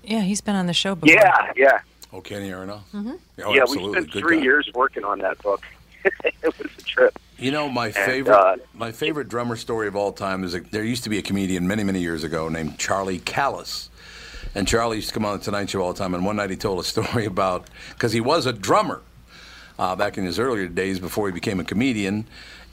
[0.04, 1.14] Yeah, he's been on the show before.
[1.16, 1.80] Yeah, yeah.
[2.12, 2.82] Oh, Kenny Aronoff?
[2.94, 3.12] Mm-hmm.
[3.46, 3.90] Oh, yeah, absolutely.
[3.90, 4.44] we spent Good three guy.
[4.44, 5.64] years working on that book.
[6.24, 7.20] it was a trip.
[7.38, 10.62] You know, my And, favorite uh, my favorite drummer story of all time is a,
[10.62, 13.89] there used to be a comedian many many years ago named Charlie Callas,
[14.56, 16.14] and Charlie used to come on the Tonight Show all the time.
[16.14, 19.02] And one night he told a story about because he was a drummer
[19.78, 22.26] uh, back in his earlier days before he became a comedian.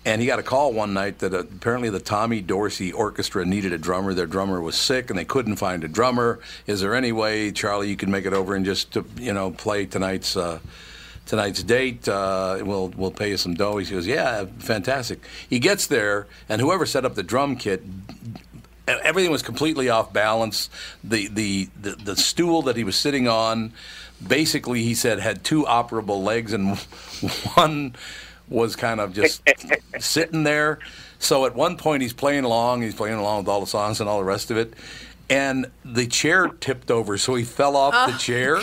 [0.04, 3.72] And he got a call one night that uh, apparently the Tommy Dorsey Orchestra needed
[3.72, 4.14] a drummer.
[4.14, 6.38] Their drummer was sick, and they couldn't find a drummer.
[6.68, 9.50] Is there any way, Charlie, you can make it over and just uh, you know
[9.50, 10.60] play tonight's uh,
[11.26, 12.08] tonight's date.
[12.08, 13.78] Uh, we'll we'll pay you some dough.
[13.78, 15.26] He goes, yeah, fantastic.
[15.50, 17.82] He gets there, and whoever set up the drum kit,
[18.86, 20.70] everything was completely off balance.
[21.02, 23.72] The the the, the stool that he was sitting on,
[24.26, 26.78] basically, he said had two operable legs, and
[27.54, 27.94] one
[28.48, 29.42] was kind of just
[29.98, 30.78] sitting there.
[31.18, 32.82] So at one point, he's playing along.
[32.82, 34.74] He's playing along with all the songs and all the rest of it.
[35.28, 38.60] And the chair tipped over, so he fell off the oh, chair.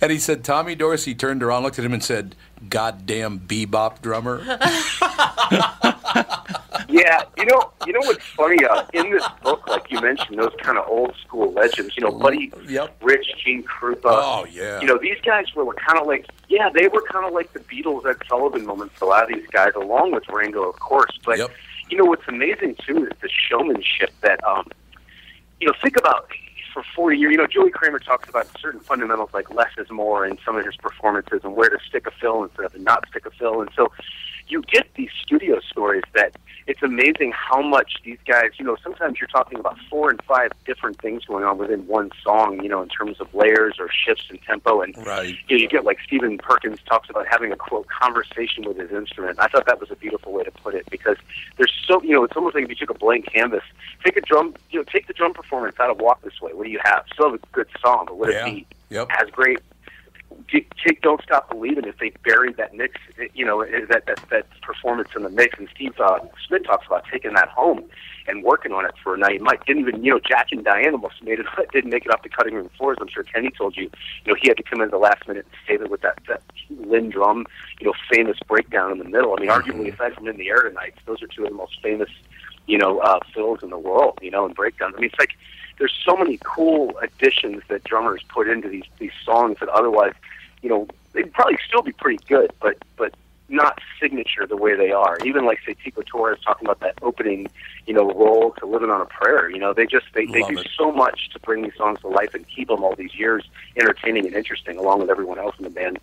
[0.00, 2.36] And he said, Tommy Dorsey turned around, looked at him, and said,
[2.68, 4.38] "Goddamn bebop drummer."
[6.88, 8.64] yeah, you know, you know what's funny?
[8.64, 11.96] Uh, in this book, like you mentioned, those kind of old school legends.
[11.96, 13.02] You know, Buddy Yep.
[13.02, 14.00] Rich, Gene Krupa.
[14.04, 14.80] Oh, yeah.
[14.80, 17.52] You know, these guys were, were kind of like, yeah, they were kind of like
[17.52, 19.00] the Beatles at Sullivan moments.
[19.00, 21.18] A lot of these guys, along with Ringo, of course.
[21.24, 21.38] But
[21.90, 24.68] you know what's amazing too is the showmanship that um,
[25.60, 26.28] you know think about
[26.74, 27.30] for 40 years.
[27.30, 30.66] You know, Joey Kramer talks about certain fundamentals like less is more in some of
[30.66, 33.60] his performances and where to stick a fill instead of not stick a fill.
[33.60, 33.90] And so
[34.48, 36.36] you get these studio stories that
[36.66, 40.50] it's amazing how much these guys, you know, sometimes you're talking about four and five
[40.64, 44.24] different things going on within one song, you know, in terms of layers or shifts
[44.30, 44.80] in tempo.
[44.80, 45.36] And Right.
[45.48, 48.90] you, know, you get like Stephen Perkins talks about having a quote conversation with his
[48.92, 49.38] instrument.
[49.40, 51.16] I thought that was a beautiful way to put it because
[51.58, 53.62] there's so you know it's almost like if you took a blank canvas,
[54.04, 56.52] take a drum, you know, take the drum performance out of Walk This Way.
[56.54, 57.04] What do you have?
[57.12, 58.46] Still have a good song, but would Yeah.
[58.46, 59.08] it be Yep.
[59.20, 59.58] as great?
[60.50, 63.00] Take Don't Stop Believing if they buried that mix,
[63.34, 65.58] you know, that that that performance in the mix.
[65.58, 67.84] And Steve uh, Smith talks about taking that home
[68.26, 69.40] and working on it for a night.
[69.40, 72.22] Mike didn't even, you know, Jack and Diane almost made it, didn't make it off
[72.22, 72.98] the cutting room floors.
[73.00, 73.90] I'm sure Kenny told you,
[74.24, 76.00] you know, he had to come in at the last minute and save it with
[76.02, 77.46] that, that Linn drum,
[77.80, 79.34] you know, famous breakdown in the middle.
[79.36, 81.80] I mean, arguably, aside from In the Air Tonight, those are two of the most
[81.82, 82.08] famous,
[82.66, 84.94] you know, uh, fills in the world, you know, and breakdowns.
[84.96, 85.34] I mean, it's like
[85.78, 90.12] there's so many cool additions that drummers put into these these songs that otherwise,
[90.62, 93.14] you know, they'd probably still be pretty good, but but
[93.48, 95.18] not signature the way they are.
[95.24, 97.48] Even like say Tico Torres talking about that opening,
[97.86, 99.50] you know, role to Living on a Prayer.
[99.50, 100.68] You know, they just they, they do it.
[100.76, 103.44] so much to bring these songs to life and keep them all these years
[103.76, 105.98] entertaining and interesting, along with everyone else in the band.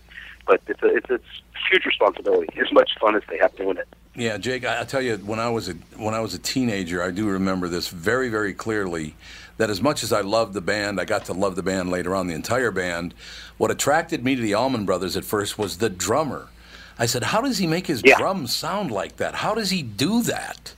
[0.46, 1.26] But it's a, it's it's
[1.70, 2.48] huge responsibility.
[2.60, 3.88] As much fun as they have doing it.
[4.16, 7.02] Yeah, Jake, I, I tell you, when I was a when I was a teenager,
[7.02, 9.16] I do remember this very, very clearly.
[9.62, 12.16] That as much as I loved the band, I got to love the band later
[12.16, 13.14] on, the entire band.
[13.60, 16.48] What attracted me to the Allman Brothers at first was the drummer.
[16.98, 19.36] I said, "How does he make his drums sound like that?
[19.36, 20.74] How does he do that?"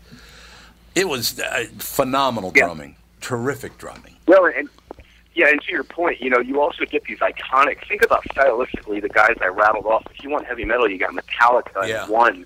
[0.96, 4.18] It was uh, phenomenal drumming, terrific drumming.
[4.28, 4.68] Well, and
[5.34, 7.88] yeah, and to your point, you know, you also get these iconic.
[7.88, 10.06] Think about stylistically the guys I rattled off.
[10.14, 12.04] If you want heavy metal, you got Metallica Yeah.
[12.04, 12.46] and One.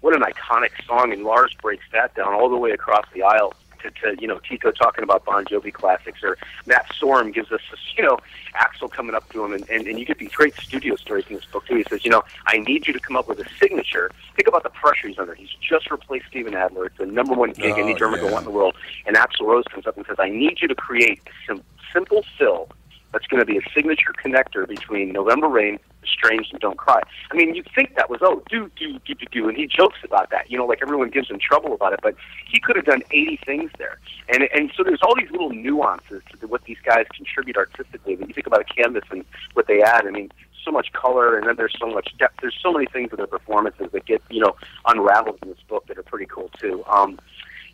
[0.00, 3.54] What an iconic song, and Lars breaks that down all the way across the aisle.
[3.86, 7.60] To, to you know, Tico talking about Bon Jovi classics, or Matt Sorum gives us
[7.70, 8.18] this, you know,
[8.54, 11.36] Axl coming up to him, and, and, and you get these great studio stories in
[11.36, 11.76] this book too.
[11.76, 14.10] He says, you know, I need you to come up with a signature.
[14.34, 15.34] Think about the pressure he's under.
[15.34, 16.86] He's just replaced Steven Adler.
[16.86, 18.24] It's the number one gig Oh, any drummer yeah.
[18.24, 18.74] can want in the world.
[19.06, 21.62] And Axl Rose comes up and says, I need you to create a sim-
[21.92, 22.68] simple fill
[23.12, 27.00] that's going to be a signature connector between November Rain, Strange, and Don't Cry.
[27.30, 29.48] I mean, you'd think that was, oh, do, do, do, do, do.
[29.48, 30.50] And he jokes about that.
[30.50, 32.14] You know, like everyone gives him trouble about it, but
[32.50, 33.98] he could have done 80 things there.
[34.32, 38.16] And, and so there's all these little nuances to what these guys contribute artistically.
[38.16, 40.30] When you think about a canvas and what they add, I mean,
[40.64, 42.40] so much color, and then there's so much depth.
[42.40, 45.86] There's so many things in their performances that get, you know, unraveled in this book
[45.86, 46.84] that are pretty cool, too.
[46.86, 47.18] Um,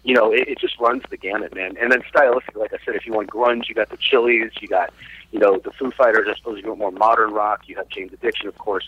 [0.05, 1.77] you know, it, it just runs the gamut, man.
[1.81, 4.69] And then stylistically, like I said, if you want grunge, you got the Chili's, you
[4.69, 4.93] got,
[5.31, 6.27] you know, the Foo Fighters.
[6.31, 7.63] I suppose you want more modern rock.
[7.69, 8.87] You have Jane's Addiction, of course.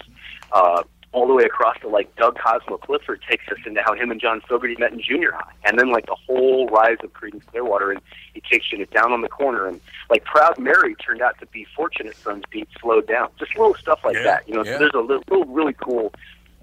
[0.52, 4.10] Uh, all the way across to like Doug Cosmo Clifford takes us into how him
[4.10, 7.46] and John Fogerty met in junior high, and then like the whole rise of Creedence
[7.46, 8.00] Clearwater, and
[8.34, 11.46] he takes you to down on the corner, and like Proud Mary turned out to
[11.46, 14.48] be Fortunate Son's beat slowed down, just little stuff like Yeah, that.
[14.48, 14.72] You know, yeah.
[14.72, 16.12] so there's a little, little really cool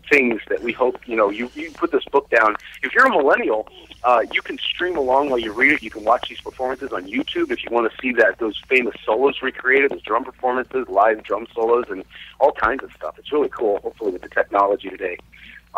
[0.09, 3.09] things that we hope you know you you put this book down if you're a
[3.09, 3.69] millennial
[4.03, 7.05] uh, you can stream along while you read it you can watch these performances on
[7.05, 11.23] youtube if you want to see that those famous solos recreated those drum performances live
[11.23, 12.03] drum solos and
[12.39, 15.17] all kinds of stuff it's really cool hopefully with the technology today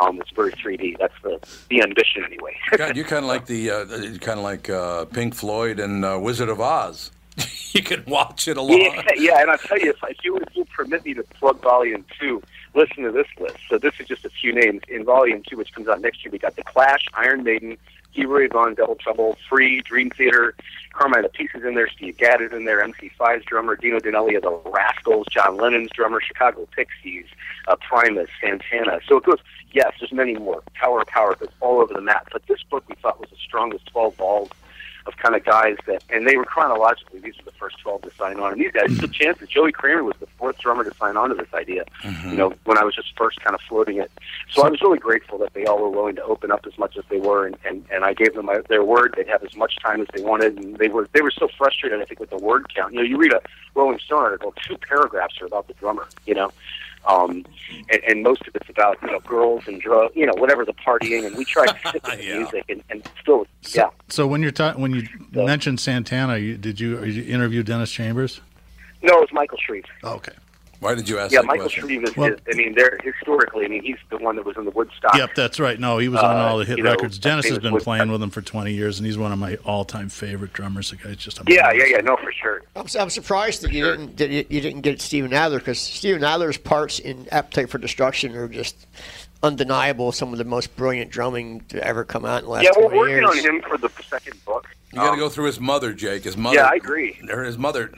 [0.01, 3.69] um, it's very 3d that's the the ambition anyway God, you're kind of like the
[3.69, 3.85] uh,
[4.19, 7.11] kind of like uh, Pink Floyd and uh, Wizard of Oz.
[7.73, 8.79] you can watch it along.
[8.79, 11.61] Yeah, yeah, and I'll tell you, if, if you if you permit me to plug
[11.61, 12.41] Volume Two,
[12.75, 13.57] listen to this list.
[13.69, 16.31] So this is just a few names in Volume Two, which comes out next year.
[16.31, 17.77] We got The Clash, Iron Maiden,
[18.15, 20.55] Leroy Von Double Trouble, Free, Dream Theater,
[20.91, 24.69] Carmine Appice in there, Steve Gadd is in there, MC5's drummer, Dino Danelli of the
[24.69, 27.25] Rascals, John Lennon's drummer, Chicago Pixies,
[27.67, 28.99] uh, Primus, Santana.
[29.07, 29.39] So it goes.
[29.71, 30.61] Yes, there's many more.
[30.79, 32.27] Tower of Power goes all over the map.
[32.31, 34.49] But this book we thought was the strongest 12 balls
[35.05, 38.11] of kind of guys that, and they were chronologically, these were the first 12 to
[38.11, 38.53] sign on.
[38.53, 39.13] And these guys took mhm.
[39.13, 39.49] chances.
[39.49, 42.29] Joey Kramer was the fourth drummer to sign on to this idea, mm-hmm.
[42.29, 44.11] you know, when I was just first kind of floating it.
[44.51, 46.97] So I was really grateful that they all were willing to open up as much
[46.97, 49.15] as they were, and, and, and I gave them my, their word.
[49.17, 52.01] They'd have as much time as they wanted, and they were, they were so frustrated,
[52.01, 52.93] I think, with the word count.
[52.93, 53.41] You know, you read a
[53.75, 56.51] Rolling Stone article, two paragraphs are about the drummer, you know.
[57.05, 57.45] Um,
[57.91, 60.73] and, and most of it's about you know girls and drugs, you know whatever the
[60.73, 63.89] partying, and we try to stick with the music and, and still, yeah.
[64.09, 68.41] So when you're ta- when you mentioned Santana, you, did you, you interview Dennis Chambers?
[69.01, 69.85] No, it was Michael Shrieve.
[70.03, 70.31] Okay.
[70.83, 71.85] Why did you ask yeah, that Michael question?
[71.87, 72.15] Shrieve is.
[72.17, 73.65] Well- is I mean, they're historically.
[73.65, 75.15] I mean, he's the one that was in the Woodstock.
[75.15, 75.79] Yep, that's right.
[75.79, 77.17] No, he was on Uh, all the hit you know, records.
[77.17, 77.97] Dennis has been Woodstock.
[77.97, 80.89] playing with him for 20 years, and he's one of my all-time favorite drummers.
[80.91, 81.89] The guy's just Yeah, amazing.
[81.91, 82.01] yeah, yeah.
[82.01, 82.61] No, for sure.
[82.75, 86.23] I'm, I'm surprised that you didn't that you, you didn't get Steven Adler because Steven
[86.23, 88.85] Adler's parts in Appetite for Destruction are just
[89.43, 90.11] undeniable.
[90.11, 92.89] Some of the most brilliant drumming to ever come out in the last yeah, we're
[92.89, 93.29] 20 working years.
[93.29, 94.67] on him for the second book.
[94.91, 96.23] You got to Um, go through his mother, Jake.
[96.23, 96.57] His mother.
[96.57, 97.17] Yeah, I agree.
[97.27, 97.89] Or his mother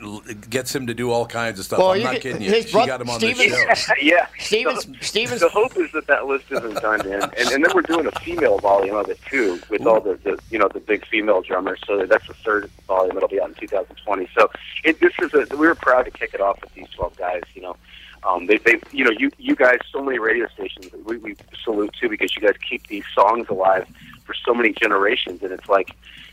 [0.48, 1.78] gets him to do all kinds of stuff.
[1.78, 2.50] Well, I'm not get- kidding you.
[2.50, 3.92] his She brother- got him on Steven's- the show.
[4.00, 4.26] yeah.
[4.38, 5.40] Stevens, The, Stevens.
[5.42, 8.12] the hope is that that list isn't done, and, and and then we're doing a
[8.20, 11.80] female volume of it too, with all the, the you know the big female drummers.
[11.86, 13.14] So that's the third volume.
[13.18, 14.28] It'll be out in 2020.
[14.34, 14.50] So
[14.82, 17.42] it, this is a we were proud to kick it off with these 12 guys.
[17.54, 17.76] You know,
[18.26, 21.94] um, they they you know you you guys so many radio stations we, we salute
[22.00, 23.86] too because you guys keep these songs alive
[24.24, 25.90] for so many generations, and it's like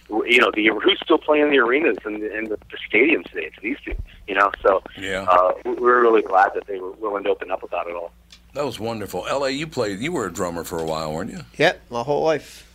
[0.09, 3.25] you know the who's still playing in the arenas and the, and the, the stadiums
[3.29, 3.45] today.
[3.45, 3.95] It's these two.
[4.27, 5.23] You know, so Yeah.
[5.29, 8.11] uh, we- we're really glad that they were willing to open up about it all.
[8.53, 9.25] That was wonderful.
[9.27, 9.99] L.A., you played.
[9.99, 11.41] You were a drummer for a while, weren't you?
[11.57, 12.69] Yep, my whole life.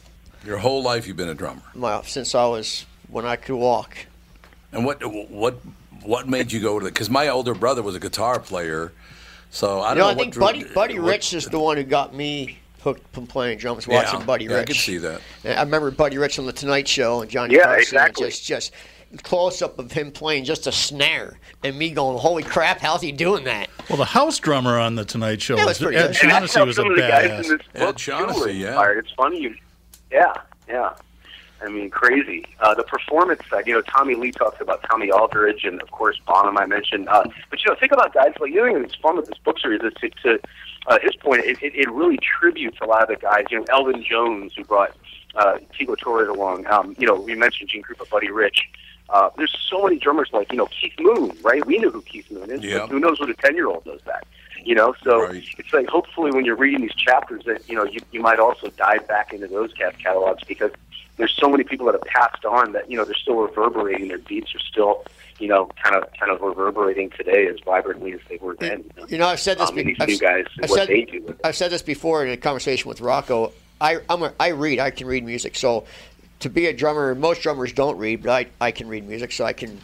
[0.44, 1.62] Your whole life, you've been a drummer.
[1.74, 3.96] My, since I was when I could walk.
[4.72, 5.00] And what
[5.30, 5.58] what
[6.02, 6.86] what made you go to?
[6.86, 8.92] Because my older brother was a guitar player,
[9.50, 10.10] so I don't know, know.
[10.10, 13.26] I think what, Buddy Buddy what- Rich is the one who got me hooked from
[13.26, 13.86] playing drums.
[13.86, 15.20] Yeah, Watching Buddy yeah, I Rich, could see that.
[15.44, 17.80] And I remember Buddy Rich on the Tonight Show and Johnny Yeah, Carson.
[17.82, 18.26] exactly.
[18.28, 18.72] Just just
[19.22, 22.78] close up of him playing just a snare and me going, "Holy crap!
[22.78, 25.82] How's he doing that?" Well, the house drummer on the Tonight Show Yeah, was that's
[25.82, 26.16] pretty Ed good.
[26.16, 27.62] Shaughnessy was a some of the guys in badass.
[27.74, 28.92] Ed book Shaughnessy, yeah.
[28.96, 29.54] It's funny, you,
[30.12, 30.32] yeah,
[30.68, 30.90] yeah.
[31.62, 32.44] I mean, crazy.
[32.60, 36.20] Uh, the performance side, you know, Tommy Lee talks about Tommy Aldridge, and of course
[36.26, 36.56] Bonham.
[36.56, 39.26] I mentioned, uh, but you know, think about guys like you know, it's fun with
[39.26, 40.40] this book series is to, to
[40.86, 41.44] uh, his point.
[41.44, 43.46] It, it, it really tributes a lot of the guys.
[43.50, 44.94] You know, Elvin Jones, who brought
[45.34, 46.66] uh, Tico Torres along.
[46.66, 48.68] Um, you know, we mentioned Gene Krupa, Buddy Rich.
[49.10, 51.64] Uh, there's so many drummers like you know Keith Moon, right?
[51.64, 52.62] We knew who Keith Moon is.
[52.62, 52.80] Yeah.
[52.80, 54.26] But who knows what a ten year old does that?
[54.64, 55.44] You know, so Right.
[55.58, 58.68] it's like hopefully when you're reading these chapters that you know you, you might also
[58.70, 60.70] dive back into those cat catalogs because
[61.16, 64.08] there's so many people that have passed on that you know they're still reverberating.
[64.08, 65.04] Their beats are still
[65.38, 68.84] you know kind of kind of reverberating today as vibrantly as they were then.
[68.96, 69.68] You know, You know, I've said this.
[69.70, 71.36] um, be- these I've, new guys, I've what said, they do.
[71.44, 73.52] I've said this before in a conversation with Rocco.
[73.80, 74.80] I I'm a, I read.
[74.80, 75.54] I can read music.
[75.56, 75.84] So
[76.40, 79.44] to be a drummer, most drummers don't read, but I I can read music, so
[79.44, 79.80] I can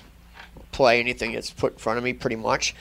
[0.72, 2.74] play anything that's put in front of me, pretty much,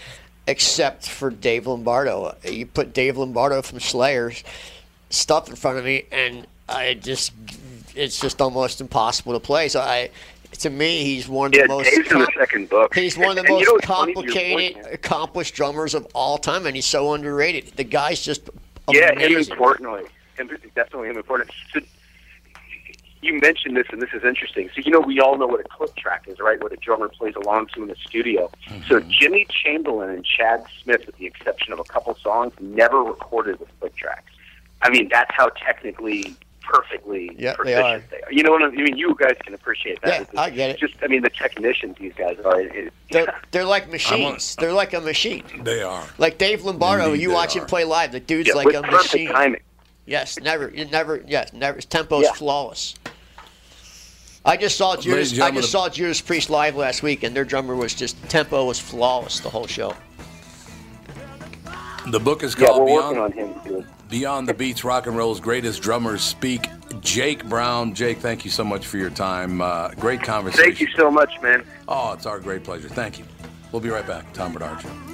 [0.48, 2.36] except for Dave Lombardo.
[2.44, 4.44] You put Dave Lombardo from Slayer's
[5.10, 7.34] stuff in front of me, and I just
[7.96, 9.70] it's just almost impossible to play.
[9.70, 10.10] So I.
[10.60, 11.90] To me, he's one of Yeah, the most.
[11.90, 12.94] Dave's in the second book.
[12.94, 16.38] He's one of the And you most know to point, complicated, accomplished drummers of all
[16.38, 17.76] time, and he's so underrated.
[17.76, 18.52] The guy's just
[18.88, 20.04] Yeah, him importantly.
[20.38, 21.50] Him, definitely him important.
[21.74, 21.80] So,
[23.24, 24.70] you mentioned this, and this is interesting.
[24.76, 26.62] So, you know, we all know what a click track is, right?
[26.62, 28.52] What a drummer plays along to in the studio.
[28.88, 29.10] So, mm-hmm.
[29.10, 33.70] Jimmy Chamberlin and Chad Smith, with the exception of a couple songs, never recorded with
[33.80, 34.32] click tracks.
[34.82, 38.04] I mean, that's how technically perfectly Yeah, they proficient are.
[38.10, 38.32] they are.
[38.32, 38.98] You know what I mean?
[38.98, 40.30] You guys can appreciate that.
[40.34, 40.80] Yeah, I get it.
[40.80, 42.60] Just, I mean, the technicians these guys are.
[42.60, 44.56] It, it, They're, they're like machines.
[44.56, 45.44] They're like a machine.
[45.64, 46.06] They are.
[46.18, 47.60] Like Dave Lombardo, Indeed you watch are.
[47.60, 48.12] him play live.
[48.12, 49.30] The dude's yeah, like with a perfect machine.
[49.30, 49.62] timing.
[50.06, 51.78] Yes, never, you never, yes, never.
[51.78, 52.34] His tempo's Yeah.
[52.34, 52.96] flawless.
[54.46, 55.40] I just saw Judas.
[55.40, 58.80] I just saw Judas Priest live last week, and their drummer was just tempo was
[58.80, 59.96] flawless the whole show.
[62.08, 63.88] The book is Yeah, called we're Beyond, on him.
[64.10, 66.68] Beyond the Beats: Rock and Roll's Greatest Drummers Speak.
[67.00, 67.94] Jake Brown.
[67.96, 69.62] Jake, thank you so much for your time.
[69.62, 70.66] Uh, great conversation.
[70.66, 71.64] Thank you so much, man.
[71.88, 72.90] Oh, it's our great pleasure.
[72.90, 73.26] Thank you.
[73.72, 74.32] We'll be right back.
[74.34, 75.13] Tom Barnard Show.